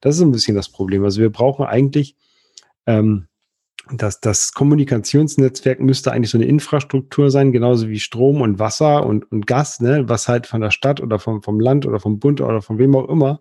[0.00, 1.04] Das ist ein bisschen das Problem.
[1.04, 2.16] Also wir brauchen eigentlich,
[2.86, 3.27] ähm,
[3.92, 9.30] das, das Kommunikationsnetzwerk müsste eigentlich so eine Infrastruktur sein, genauso wie Strom und Wasser und,
[9.30, 12.40] und Gas, ne, was halt von der Stadt oder vom, vom Land oder vom Bund
[12.40, 13.40] oder von wem auch immer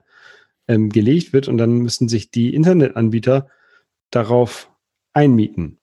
[0.67, 1.47] ähm, gelegt wird.
[1.47, 3.47] Und dann müssen sich die Internetanbieter
[4.11, 4.71] darauf
[5.13, 5.79] einmieten.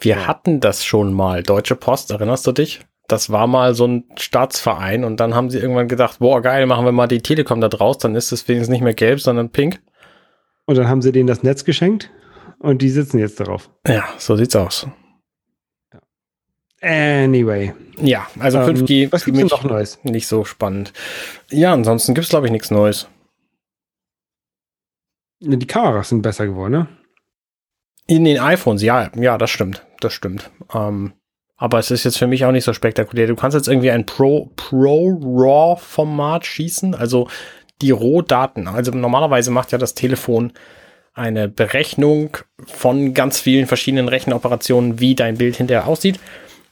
[0.00, 1.42] Wir hatten das schon mal.
[1.42, 2.80] Deutsche Post, erinnerst du dich?
[3.08, 6.84] Das war mal so ein Staatsverein und dann haben sie irgendwann gedacht, boah, geil, machen
[6.84, 9.80] wir mal die Telekom da draus, dann ist es wenigstens nicht mehr gelb, sondern pink.
[10.64, 12.10] Und dann haben sie denen das Netz geschenkt
[12.58, 13.70] und die sitzen jetzt darauf.
[13.86, 14.86] Ja, so sieht's aus.
[16.80, 17.74] Anyway.
[17.98, 19.98] Ja, also 5G ähm, was gibt's denn noch Neues?
[20.04, 20.92] Nicht so spannend.
[21.50, 23.08] Ja, ansonsten gibt's glaube ich nichts Neues.
[25.40, 26.88] Die Kameras sind besser geworden, ne?
[28.06, 29.84] In den iPhones, ja, ja, das stimmt.
[30.00, 30.50] Das stimmt.
[30.72, 31.12] Ähm,
[31.56, 33.26] aber es ist jetzt für mich auch nicht so spektakulär.
[33.26, 37.28] Du kannst jetzt irgendwie ein Pro, Pro RAW Format schießen, also
[37.82, 38.68] die Rohdaten.
[38.68, 40.52] Also normalerweise macht ja das Telefon
[41.16, 42.36] eine Berechnung
[42.66, 46.20] von ganz vielen verschiedenen Rechenoperationen, wie dein Bild hinterher aussieht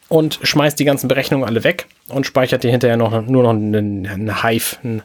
[0.09, 4.07] und schmeißt die ganzen Berechnungen alle weg und speichert dir hinterher noch, nur noch einen,
[4.07, 5.03] einen Hive, ein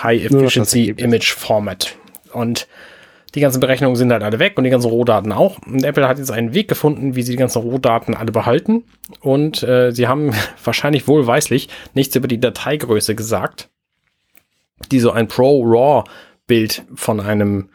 [0.00, 1.96] High Efficiency Image Format.
[2.32, 2.68] Und
[3.34, 5.58] die ganzen Berechnungen sind halt alle weg und die ganzen Rohdaten auch.
[5.66, 8.84] Und Apple hat jetzt einen Weg gefunden, wie sie die ganzen Rohdaten alle behalten.
[9.20, 10.32] Und äh, sie haben
[10.64, 13.70] wahrscheinlich wohlweislich nichts über die Dateigröße gesagt,
[14.92, 17.70] die so ein Pro-RAW-Bild von einem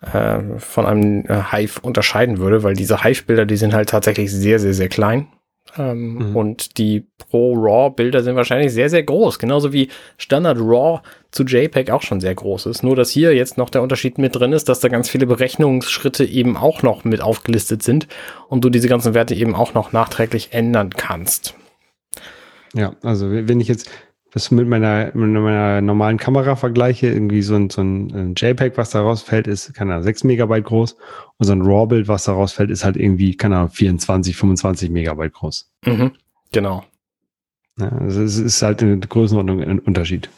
[0.00, 4.58] äh, von einem äh, Hive unterscheiden würde, weil diese Hive-Bilder, die sind halt tatsächlich sehr,
[4.58, 5.28] sehr, sehr klein.
[5.76, 6.36] Ähm, mhm.
[6.36, 9.38] Und die Pro-RAW-Bilder sind wahrscheinlich sehr, sehr groß.
[9.38, 12.82] Genauso wie Standard RAW zu JPEG auch schon sehr groß ist.
[12.82, 16.24] Nur, dass hier jetzt noch der Unterschied mit drin ist, dass da ganz viele Berechnungsschritte
[16.24, 18.08] eben auch noch mit aufgelistet sind
[18.48, 21.54] und du diese ganzen Werte eben auch noch nachträglich ändern kannst.
[22.74, 23.90] Ja, also wenn ich jetzt
[24.32, 28.90] das mit meiner, mit meiner normalen Kamera vergleiche, irgendwie so ein, so ein JPEG, was
[28.90, 30.96] da rausfällt, ist, keine Ahnung, 6 Megabyte groß.
[31.38, 35.32] Und so ein RAW-Bild, was da rausfällt, ist halt irgendwie, keine Ahnung, 24, 25 Megabyte
[35.32, 35.70] groß.
[35.86, 36.12] Mhm,
[36.52, 36.84] genau.
[37.78, 40.28] Ja, also es ist halt eine Größenordnung ein Unterschied.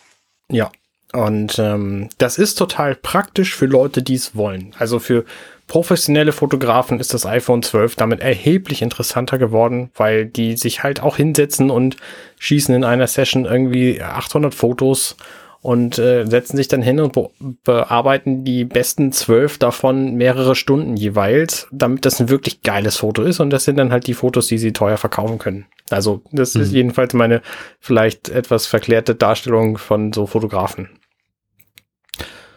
[0.48, 0.70] Ja,
[1.12, 4.72] und ähm, das ist total praktisch für Leute, die es wollen.
[4.78, 5.24] Also für
[5.70, 11.16] professionelle Fotografen ist das iPhone 12 damit erheblich interessanter geworden, weil die sich halt auch
[11.16, 11.96] hinsetzen und
[12.40, 15.16] schießen in einer Session irgendwie 800 Fotos
[15.62, 17.30] und äh, setzen sich dann hin und be
[17.62, 23.38] bearbeiten die besten zwölf davon mehrere Stunden jeweils, damit das ein wirklich geiles Foto ist
[23.38, 25.66] und das sind dann halt die Fotos, die sie teuer verkaufen können.
[25.88, 26.62] Also das mhm.
[26.62, 27.42] ist jedenfalls meine
[27.78, 30.88] vielleicht etwas verklärte Darstellung von so Fotografen.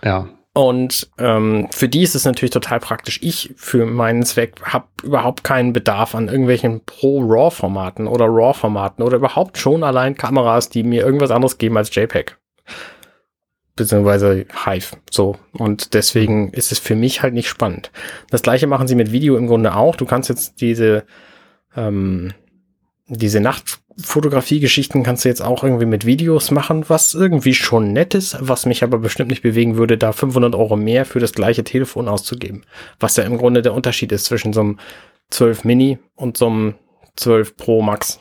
[0.03, 0.30] Ja.
[0.53, 3.19] Und ähm, für die ist es natürlich total praktisch.
[3.23, 9.57] Ich für meinen Zweck habe überhaupt keinen Bedarf an irgendwelchen Pro-RAW-Formaten oder RAW-Formaten oder überhaupt
[9.57, 12.37] schon allein Kameras, die mir irgendwas anderes geben als JPEG.
[13.75, 14.97] Beziehungsweise Hive.
[15.09, 15.37] So.
[15.53, 17.91] Und deswegen ist es für mich halt nicht spannend.
[18.29, 19.95] Das gleiche machen sie mit Video im Grunde auch.
[19.95, 21.05] Du kannst jetzt diese
[21.75, 22.31] ähm,
[23.07, 28.37] diese Nachtfotografie-Geschichten kannst du jetzt auch irgendwie mit Videos machen, was irgendwie schon nett ist,
[28.39, 32.07] was mich aber bestimmt nicht bewegen würde, da 500 Euro mehr für das gleiche Telefon
[32.07, 32.63] auszugeben.
[32.99, 34.79] Was ja im Grunde der Unterschied ist zwischen so einem
[35.31, 36.75] 12 Mini und so einem
[37.15, 38.19] 12 Pro Max.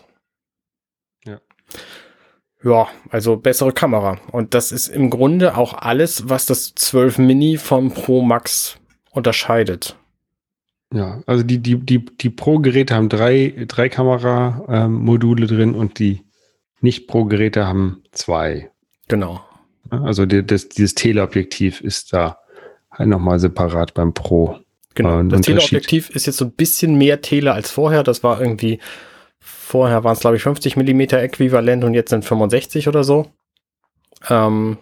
[1.25, 1.41] Ja.
[2.65, 4.19] Ja, also bessere Kamera.
[4.33, 8.79] Und das ist im Grunde auch alles, was das 12 Mini vom Pro Max
[9.11, 9.97] unterscheidet.
[10.93, 16.23] Ja, also die, die, die, die Pro-Geräte haben drei, drei Kameramodule drin und die
[16.81, 18.71] Nicht-Pro-Geräte haben zwei.
[19.09, 19.41] Genau.
[19.91, 22.39] Also die, das, dieses Teleobjektiv ist da
[22.91, 24.59] halt nochmal separat beim Pro.
[24.95, 25.21] Genau.
[25.21, 28.03] Äh, das Teleobjektiv ist jetzt so ein bisschen mehr Tele als vorher.
[28.03, 28.79] Das war irgendwie,
[29.39, 33.31] vorher waren es glaube ich 50 Millimeter äquivalent und jetzt sind 65 oder so.
[34.29, 34.77] Ähm,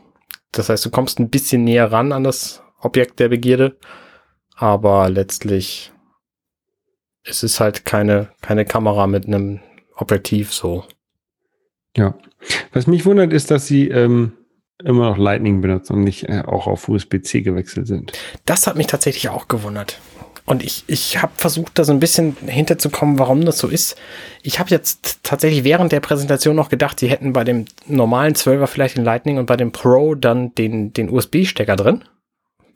[0.52, 3.76] das heißt, du kommst ein bisschen näher ran an das Objekt der Begierde.
[4.56, 5.92] Aber letztlich
[7.24, 9.60] es ist halt keine, keine Kamera mit einem
[9.96, 10.84] Objektiv so.
[11.96, 12.14] Ja.
[12.72, 14.32] Was mich wundert, ist, dass sie ähm,
[14.82, 18.12] immer noch Lightning benutzen und nicht äh, auch auf USB-C gewechselt sind.
[18.46, 20.00] Das hat mich tatsächlich auch gewundert.
[20.46, 23.96] Und ich, ich habe versucht, da so ein bisschen hinterzukommen, warum das so ist.
[24.42, 28.66] Ich habe jetzt tatsächlich während der Präsentation noch gedacht, sie hätten bei dem normalen 12er
[28.66, 32.04] vielleicht den Lightning und bei dem Pro dann den, den USB-Stecker drin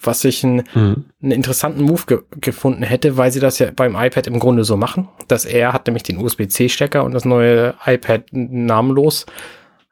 [0.01, 1.05] was ich einen, mhm.
[1.23, 4.77] einen interessanten Move ge gefunden hätte, weil sie das ja beim iPad im Grunde so
[4.77, 5.09] machen.
[5.29, 9.27] Das R hat nämlich den USB-C-Stecker und das neue iPad namenlos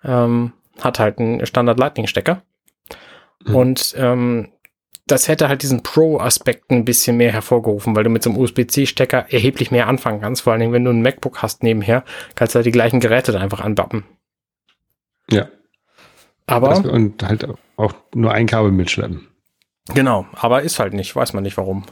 [0.04, 2.42] ähm, hat halt einen Standard-Lightning-Stecker.
[3.46, 3.54] Mhm.
[3.54, 4.48] Und ähm,
[5.06, 9.26] das hätte halt diesen Pro-Aspekt ein bisschen mehr hervorgerufen, weil du mit so einem USB-C-Stecker
[9.30, 10.42] erheblich mehr anfangen kannst.
[10.42, 13.32] Vor allen Dingen, wenn du ein MacBook hast nebenher, kannst du halt die gleichen Geräte
[13.32, 14.04] dann einfach anbappen.
[15.30, 15.48] Ja.
[16.46, 16.68] Aber.
[16.70, 17.46] Das, und halt
[17.76, 19.28] auch nur ein Kabel mitschleppen.
[19.88, 21.84] Genau, aber ist halt nicht, weiß man nicht warum.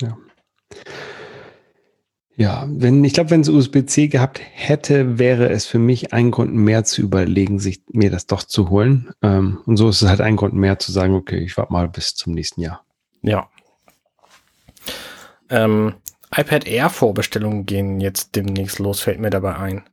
[0.00, 0.16] Ja.
[2.38, 6.52] Ja, wenn, ich glaube, wenn es USB-C gehabt hätte, wäre es für mich ein Grund
[6.52, 9.10] mehr zu überlegen, sich mir das doch zu holen.
[9.22, 11.88] Ähm, und so ist es halt ein Grund mehr zu sagen, okay, ich warte mal
[11.88, 12.84] bis zum nächsten Jahr.
[13.22, 13.48] Ja.
[15.48, 15.94] Ähm,
[16.34, 19.84] iPad Air Vorbestellungen gehen jetzt demnächst los, fällt mir dabei ein.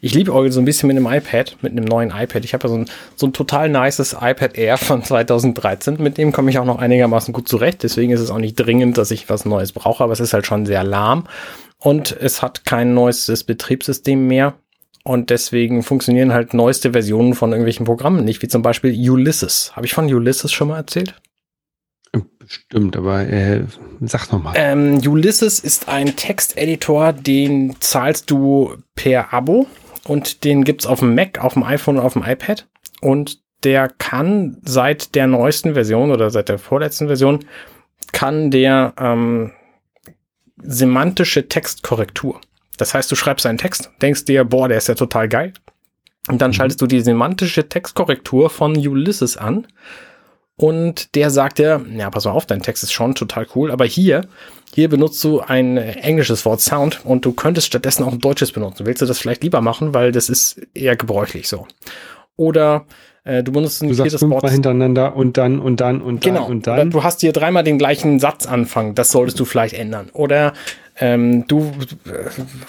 [0.00, 2.44] Ich liebe Orgel so ein bisschen mit einem iPad, mit einem neuen iPad.
[2.44, 5.96] Ich habe ja so ein, so ein total nices iPad Air von 2013.
[5.98, 7.82] Mit dem komme ich auch noch einigermaßen gut zurecht.
[7.82, 10.46] Deswegen ist es auch nicht dringend, dass ich was Neues brauche, aber es ist halt
[10.46, 11.24] schon sehr lahm.
[11.78, 14.54] Und es hat kein neuestes Betriebssystem mehr.
[15.04, 19.72] Und deswegen funktionieren halt neueste Versionen von irgendwelchen Programmen nicht, wie zum Beispiel Ulysses.
[19.76, 21.14] Habe ich von Ulysses schon mal erzählt?
[22.46, 23.64] Stimmt, aber äh,
[24.00, 24.54] sag noch mal.
[24.56, 29.66] Ähm, Ulysses ist ein Texteditor, den zahlst du per Abo
[30.04, 32.66] und den gibt's auf dem Mac, auf dem iPhone und auf dem iPad.
[33.00, 37.44] Und der kann seit der neuesten Version oder seit der vorletzten Version
[38.12, 39.52] kann der ähm,
[40.62, 42.40] semantische Textkorrektur.
[42.76, 45.52] Das heißt, du schreibst einen Text, denkst dir, boah, der ist ja total geil.
[46.28, 46.54] Und dann mhm.
[46.54, 49.66] schaltest du die semantische Textkorrektur von Ulysses an
[50.56, 53.84] und der sagt dir, ja, pass mal auf, dein Text ist schon total cool, aber
[53.84, 54.26] hier,
[54.72, 58.86] hier benutzt du ein englisches Wort Sound und du könntest stattdessen auch ein deutsches benutzen.
[58.86, 61.66] Willst du das vielleicht lieber machen, weil das ist eher gebräuchlich so.
[62.36, 62.86] Oder
[63.24, 66.46] äh, du benutzt ein du viertes Wort hintereinander und dann und dann und dann genau.
[66.46, 66.74] und dann.
[66.74, 68.94] Oder du hast hier dreimal den gleichen Satz anfangen.
[68.94, 70.10] Das solltest du vielleicht ändern.
[70.12, 70.52] Oder
[70.96, 71.72] ähm, du,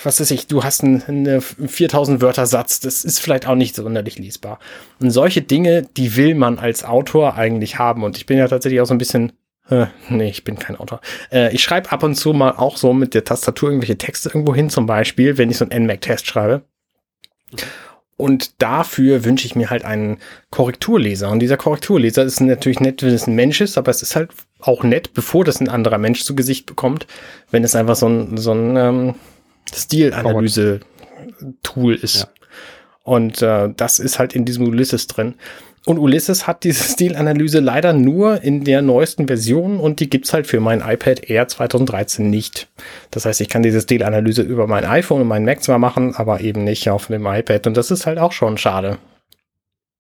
[0.04, 4.18] was weiß ich, du hast einen 4000 Wörter Satz, das ist vielleicht auch nicht sonderlich
[4.18, 4.60] lesbar.
[5.00, 8.04] Und solche Dinge, die will man als Autor eigentlich haben.
[8.04, 9.34] Und ich bin ja tatsächlich auch so ein bisschen,
[9.70, 11.02] äh, nee, ich bin kein Autor.
[11.32, 14.56] Äh, ich schreibe ab und zu mal auch so mit der Tastatur irgendwelche Texte irgendwo
[14.56, 16.64] hin, zum Beispiel, wenn ich so einen NMAC-Test schreibe.
[18.18, 21.30] Und dafür wünsche ich mir halt einen Korrekturleser.
[21.30, 24.32] Und dieser Korrekturleser ist natürlich nett, wenn es ein Mensch ist, aber es ist halt
[24.62, 27.08] auch nett, bevor das ein anderer Mensch zu Gesicht bekommt,
[27.52, 29.16] wenn es einfach so ein, so ein ähm,
[29.74, 32.20] Stilanalyse-Tool ist.
[32.20, 32.30] Ja.
[33.04, 35.36] Und äh, das ist halt in diesem Ulysses drin.
[35.86, 40.48] Und Ulysses hat diese Stilanalyse leider nur in der neuesten Version und die gibt's halt
[40.48, 42.68] für mein iPad Air 2013 nicht.
[43.12, 46.42] Das heißt, ich kann diese Stilanalyse über mein iPhone und mein Mac zwar machen, aber
[46.42, 47.68] eben nicht auf dem iPad.
[47.68, 48.98] Und das ist halt auch schon schade.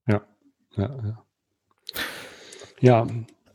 [0.08, 0.22] Ja,
[0.76, 1.22] ja, ja.
[2.82, 3.08] Ja,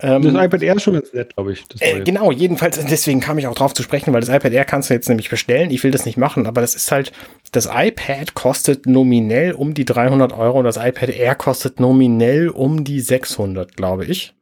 [0.03, 1.65] ähm, das iPad Air ist schon ganz nett, glaube ich.
[1.81, 4.91] Äh, genau, jedenfalls, deswegen kam ich auch drauf zu sprechen, weil das iPad Air kannst
[4.91, 5.71] du jetzt nämlich bestellen.
[5.71, 7.13] Ich will das nicht machen, aber das ist halt,
[7.53, 12.85] das iPad kostet nominell um die 300 Euro und das iPad Air kostet nominell um
[12.85, 14.35] die 600, glaube ich.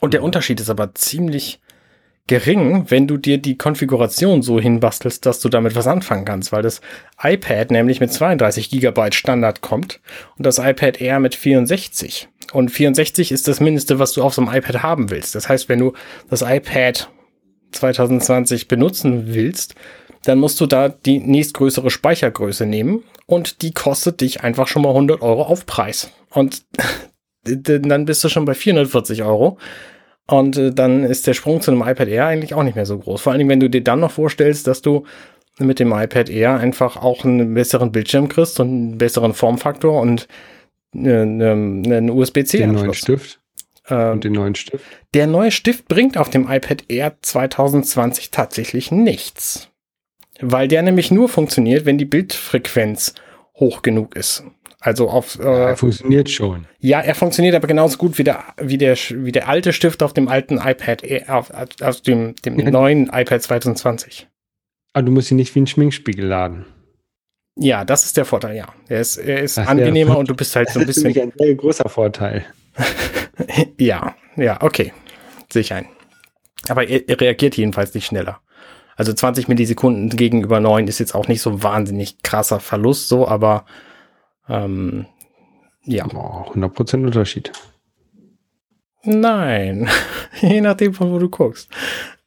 [0.00, 1.60] Und der Unterschied ist aber ziemlich
[2.30, 6.62] gering, wenn du dir die Konfiguration so hinbastelst, dass du damit was anfangen kannst, weil
[6.62, 6.80] das
[7.20, 10.00] iPad nämlich mit 32 Gigabyte Standard kommt
[10.38, 12.28] und das iPad Air mit 64.
[12.52, 15.34] Und 64 ist das Mindeste, was du auf so einem iPad haben willst.
[15.34, 15.92] Das heißt, wenn du
[16.28, 17.08] das iPad
[17.72, 19.74] 2020 benutzen willst,
[20.24, 24.90] dann musst du da die nächstgrößere Speichergröße nehmen und die kostet dich einfach schon mal
[24.90, 26.10] 100 Euro Aufpreis.
[26.30, 26.64] Und
[27.44, 29.58] dann bist du schon bei 440 Euro.
[30.26, 32.98] Und äh, dann ist der Sprung zu einem iPad Air eigentlich auch nicht mehr so
[32.98, 33.20] groß.
[33.20, 35.04] Vor allen Dingen, wenn du dir dann noch vorstellst, dass du
[35.58, 40.28] mit dem iPad Air einfach auch einen besseren Bildschirm kriegst und einen besseren Formfaktor und
[40.94, 42.56] einen, einen USB-C-Anschluss.
[42.58, 43.40] Den neuen Stift.
[43.88, 44.84] Ähm, und den neuen Stift.
[45.14, 49.68] Der neue Stift bringt auf dem iPad Air 2020 tatsächlich nichts.
[50.40, 53.14] Weil der nämlich nur funktioniert, wenn die Bildfrequenz
[53.54, 54.44] hoch genug ist.
[54.80, 55.38] Also auf.
[55.38, 56.66] Äh, er funktioniert schon.
[56.78, 60.14] Ja, er funktioniert aber genauso gut wie der, wie der, wie der alte Stift auf
[60.14, 61.50] dem alten iPad, auf,
[61.82, 64.26] auf dem, dem neuen iPad 2020.
[64.94, 66.64] Aber du musst ihn nicht wie ein Schminkspiegel laden.
[67.62, 68.66] Ja, das ist der Vorteil, ja.
[68.88, 71.04] Er ist, er ist angenehmer und du bist halt so ein bisschen.
[71.14, 72.46] Das ist ein sehr großer Vorteil.
[73.78, 74.94] ja, ja, okay.
[75.52, 75.86] Sehe ein.
[76.68, 78.40] Aber er, er, reagiert jedenfalls nicht schneller.
[78.96, 83.66] Also 20 Millisekunden gegenüber 9 ist jetzt auch nicht so wahnsinnig krasser Verlust, so, aber
[84.48, 85.06] ähm,
[85.84, 86.06] ja.
[86.06, 87.52] Oh, 100% Unterschied.
[89.02, 89.88] Nein,
[90.40, 91.68] je nachdem, von wo du guckst.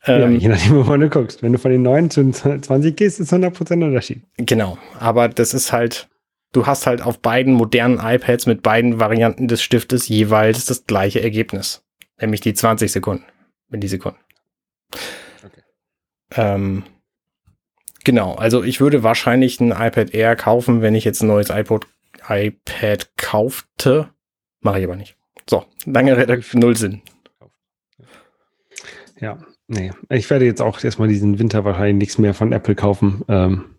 [0.06, 1.42] Ähm, ja, je nachdem, wovon du guckst.
[1.42, 4.24] Wenn du von den 9 zu 20 gehst, ist 100% Unterschied.
[4.38, 6.10] Genau, aber das ist halt,
[6.52, 11.22] du hast halt auf beiden modernen iPads mit beiden Varianten des Stiftes jeweils das gleiche
[11.22, 11.84] Ergebnis.
[12.20, 13.26] Nämlich die 20 Sekunden,
[13.70, 14.20] Millisekunden.
[15.44, 15.62] Okay.
[16.36, 16.84] Ähm,
[18.04, 21.88] genau, also ich würde wahrscheinlich ein iPad Air kaufen, wenn ich jetzt ein neues iPod,
[22.28, 24.10] iPad kaufte.
[24.60, 25.16] Mache ich aber nicht.
[25.50, 27.02] So, lange Rede, null Sinn.
[29.20, 29.38] Ja,
[29.74, 33.24] Nee, ich werde jetzt auch erstmal diesen Winter wahrscheinlich nichts mehr von Apple kaufen.
[33.28, 33.76] Ähm,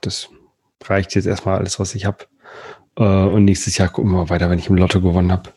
[0.00, 0.28] das
[0.82, 2.26] reicht jetzt erstmal alles, was ich habe.
[2.96, 5.50] Äh, und nächstes Jahr gucken wir weiter, wenn ich im Lotto gewonnen habe.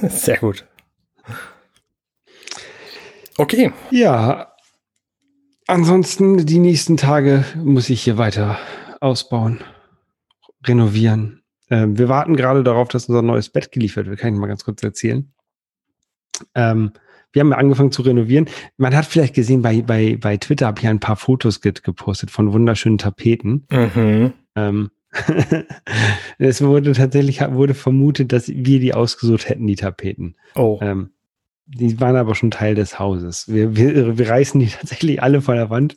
[0.08, 0.64] Sehr gut.
[3.36, 3.70] Okay.
[3.90, 4.54] Ja.
[5.66, 8.58] Ansonsten, die nächsten Tage muss ich hier weiter
[9.00, 9.60] ausbauen,
[10.66, 11.42] renovieren.
[11.68, 14.20] Ähm, wir warten gerade darauf, dass unser neues Bett geliefert wird.
[14.20, 15.30] Kann ich mal ganz kurz erzählen.
[16.54, 16.92] Ähm,
[17.34, 18.46] wir haben angefangen zu renovieren.
[18.76, 22.52] Man hat vielleicht gesehen, bei, bei, bei Twitter habe ich ein paar Fotos gepostet von
[22.52, 23.66] wunderschönen Tapeten.
[23.70, 24.32] Mhm.
[24.54, 24.90] Ähm,
[26.38, 30.36] es wurde tatsächlich wurde vermutet, dass wir die ausgesucht hätten, die Tapeten.
[30.54, 30.78] Oh.
[30.80, 31.10] Ähm,
[31.66, 33.48] die waren aber schon Teil des Hauses.
[33.48, 35.96] Wir, wir, wir reißen die tatsächlich alle von der Wand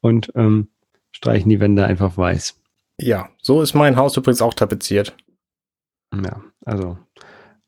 [0.00, 0.68] und ähm,
[1.10, 2.60] streichen die Wände einfach weiß.
[3.00, 5.16] Ja, so ist mein Haus übrigens auch tapeziert.
[6.14, 6.98] Ja, also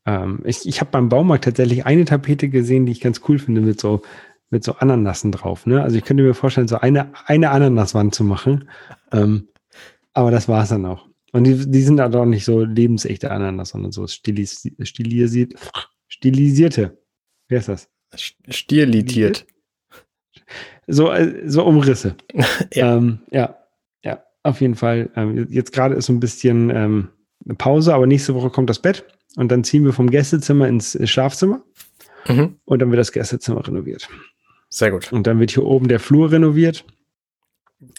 [0.08, 3.60] Ähm, ich ich habe beim Baumarkt tatsächlich eine Tapete gesehen, die ich ganz cool finde,
[3.60, 4.00] mit so,
[4.48, 5.66] mit so Ananassen drauf.
[5.66, 5.82] Ne?
[5.82, 8.70] Also ich könnte mir vorstellen, so eine, eine Ananaswand zu machen.
[9.12, 9.48] Ähm,
[10.14, 11.06] aber das war es dann auch.
[11.32, 15.52] Und die, die sind auch nicht so lebensechte Ananas, sondern so stilis, stilisiert,
[16.08, 16.98] stilisierte.
[17.48, 17.90] Wer ist das?
[18.48, 19.46] Stilitiert.
[20.86, 22.16] So, äh, so Umrisse.
[22.72, 22.96] Ja.
[22.96, 23.58] Ähm, ja,
[24.02, 25.10] ja, auf jeden Fall.
[25.16, 27.08] Ähm, jetzt gerade ist so ein bisschen ähm,
[27.44, 29.04] eine Pause, aber nächste Woche kommt das Bett
[29.36, 31.62] und dann ziehen wir vom Gästezimmer ins Schlafzimmer
[32.28, 32.56] Mhm.
[32.64, 34.08] und dann wird das Gästezimmer renoviert.
[34.68, 35.12] Sehr gut.
[35.12, 36.84] Und dann wird hier oben der Flur renoviert.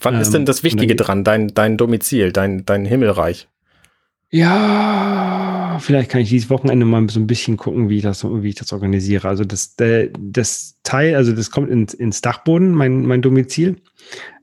[0.02, 1.24] Wann ist Ähm, denn das Wichtige dran?
[1.24, 3.48] Dein, dein Domizil, dein, dein Himmelreich.
[4.32, 8.50] Ja, vielleicht kann ich dieses Wochenende mal so ein bisschen gucken, wie ich das, wie
[8.50, 9.28] ich das organisiere.
[9.28, 13.78] Also das, der, das Teil, also das kommt ins, ins Dachboden, mein, mein Domizil.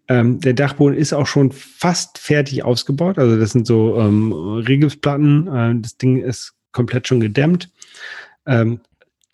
[0.09, 3.19] Ähm, der Dachboden ist auch schon fast fertig ausgebaut.
[3.19, 5.47] Also das sind so ähm, Rigipsplatten.
[5.47, 7.71] Äh, das Ding ist komplett schon gedämmt.
[8.47, 8.81] Ähm,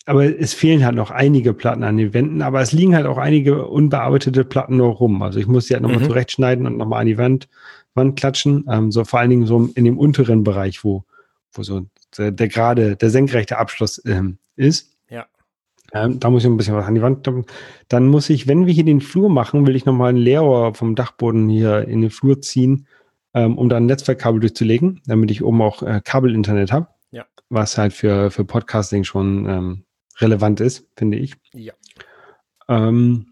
[0.06, 3.18] aber es fehlen halt noch einige Platten an den Wänden, aber es liegen halt auch
[3.18, 5.22] einige unbearbeitete Platten noch rum.
[5.22, 6.06] Also ich muss die halt nochmal Mhm.
[6.06, 7.48] zurechtschneiden und nochmal an die Wand,
[7.94, 8.64] Wand klatschen.
[8.70, 11.04] Ähm, so vor allen Dingen so in dem unteren Bereich, wo,
[11.52, 11.82] wo so
[12.16, 14.90] der, der gerade, der senkrechte Abschluss ähm, ist.
[15.08, 15.26] Ja.
[15.92, 17.26] Ähm, da muss ich ein bisschen was an die Wand.
[17.26, 17.44] Dann,
[17.88, 20.94] dann muss ich, wenn wir hier den Flur machen, will ich nochmal ein Leerrohr vom
[20.94, 22.86] Dachboden hier in den Flur ziehen,
[23.34, 26.88] ähm, um da ein Netzwerkkabel durchzulegen, damit ich oben auch äh, Kabelinternet habe.
[27.12, 27.26] Ja.
[27.48, 29.84] Was halt für, für Podcasting schon ähm,
[30.18, 31.34] relevant ist, finde ich.
[31.52, 31.74] Ja.
[32.68, 33.26] Ähm,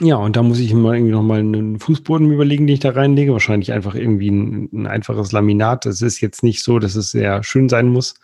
[0.00, 3.32] ja, und da muss ich mal irgendwie nochmal einen Fußboden überlegen, den ich da reinlege.
[3.32, 5.86] Wahrscheinlich einfach irgendwie ein, ein einfaches Laminat.
[5.86, 8.14] Es ist jetzt nicht so, dass es sehr schön sein muss.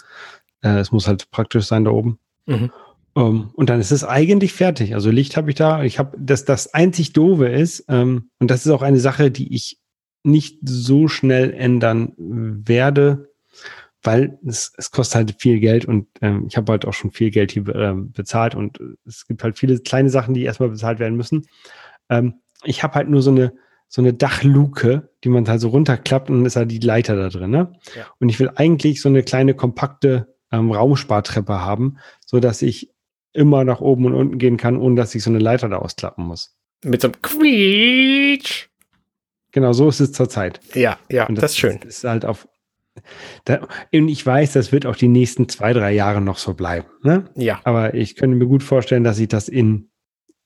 [0.62, 2.18] Äh, es muss halt praktisch sein da oben.
[2.46, 2.70] Mhm.
[3.16, 4.94] Ähm, und dann ist es eigentlich fertig.
[4.94, 5.82] Also Licht habe ich da.
[5.82, 9.54] Ich habe das, das einzig Doofe ist, ähm, und das ist auch eine Sache, die
[9.54, 9.80] ich
[10.24, 13.31] nicht so schnell ändern werde,
[14.02, 17.30] weil es, es kostet halt viel Geld und ähm, ich habe halt auch schon viel
[17.30, 21.16] Geld hier ähm, bezahlt und es gibt halt viele kleine Sachen, die erstmal bezahlt werden
[21.16, 21.46] müssen.
[22.08, 23.52] Ähm, ich habe halt nur so eine
[23.88, 27.28] so eine Dachluke, die man halt so runterklappt und dann ist halt die Leiter da
[27.28, 27.50] drin.
[27.50, 27.74] Ne?
[27.94, 28.06] Ja.
[28.20, 32.90] Und ich will eigentlich so eine kleine kompakte ähm, Raumspartreppe haben, so dass ich
[33.34, 36.24] immer nach oben und unten gehen kann, ohne dass ich so eine Leiter da ausklappen
[36.24, 36.56] muss.
[36.82, 38.68] Mit so einem Quietsch.
[39.52, 40.60] Genau so ist es zurzeit.
[40.74, 41.78] Ja, ja, Und das, ist schön.
[41.82, 42.48] Ist halt auf.
[43.44, 46.86] Da, und ich weiß, das wird auch die nächsten zwei, drei Jahre noch so bleiben.
[47.02, 47.24] Ne?
[47.34, 49.90] Ja, Aber ich könnte mir gut vorstellen, dass ich das in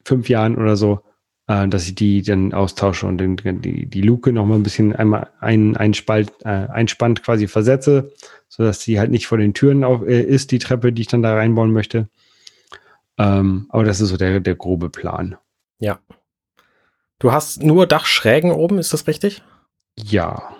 [0.05, 1.01] fünf Jahren oder so,
[1.49, 4.94] äh, dass ich die dann austausche und den, die, die Luke noch mal ein bisschen
[4.94, 8.12] einmal ein, ein Spalt, äh, einspannt quasi versetze,
[8.49, 11.22] sodass sie halt nicht vor den Türen auf, äh, ist, die Treppe, die ich dann
[11.22, 12.09] da reinbauen möchte.
[13.18, 15.36] Ähm, aber das ist so der, der grobe Plan.
[15.78, 15.99] ja.
[17.18, 19.42] Du hast nur Dachschrägen oben, ist das richtig?
[19.99, 20.55] Ja.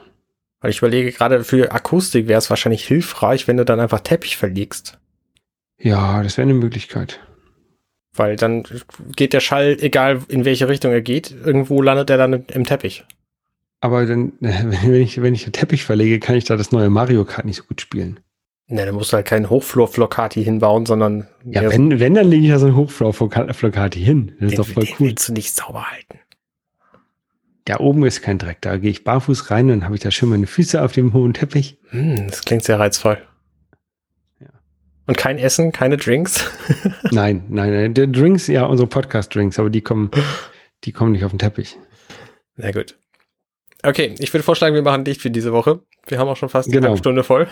[0.61, 4.37] Weil ich überlege, gerade für Akustik wäre es wahrscheinlich hilfreich, wenn du dann einfach Teppich
[4.37, 4.99] verlegst.
[5.79, 7.21] Ja, das wäre eine Möglichkeit.
[8.15, 8.65] Weil dann
[9.15, 12.65] geht der Schall, egal in welche Richtung er geht, irgendwo landet er dann im, im
[12.65, 13.05] Teppich.
[13.81, 17.25] Aber dann, wenn ich, wenn ich den Teppich verlege, kann ich da das neue Mario
[17.25, 18.21] Kart nicht so gut spielen.
[18.69, 22.51] Ne, dann musst du halt keinen Hochflor-Flocati hinbauen, sondern Ja, wenn, wenn, dann lege ich
[22.51, 24.33] da so einen Hochflokati hin.
[24.41, 25.07] Das ist den, doch voll den cool.
[25.09, 26.19] willst du nicht sauber halten.
[27.67, 28.59] Da oben ist kein Dreck.
[28.63, 31.35] Da gehe ich barfuß rein, dann habe ich da schön meine Füße auf dem hohen
[31.35, 31.79] Teppich.
[31.91, 33.19] Hm, das klingt sehr reizvoll.
[34.41, 34.47] Ja.
[35.07, 36.45] Und kein Essen, keine Drinks?
[37.11, 37.95] Nein, nein, nein.
[37.95, 40.11] Die Drinks, ja, unsere Podcast-Drinks, aber die kommen,
[40.85, 41.77] die kommen nicht auf den Teppich.
[42.57, 42.97] Sehr gut.
[43.83, 45.81] Okay, ich würde vorschlagen, wir machen dicht für diese Woche.
[46.07, 46.89] Wir haben auch schon fast eine Genau.
[46.89, 47.47] halbe Stunde voll.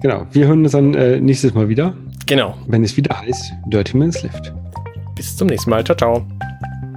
[0.00, 0.26] Genau.
[0.32, 1.94] Wir hören uns dann äh, nächstes Mal wieder,
[2.26, 2.56] Genau.
[2.66, 4.52] wenn es wieder heißt Dirty Minutes Left.
[5.14, 5.84] Bis zum nächsten Mal.
[5.84, 6.26] Ciao, ciao.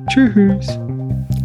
[0.09, 0.79] Tschüss.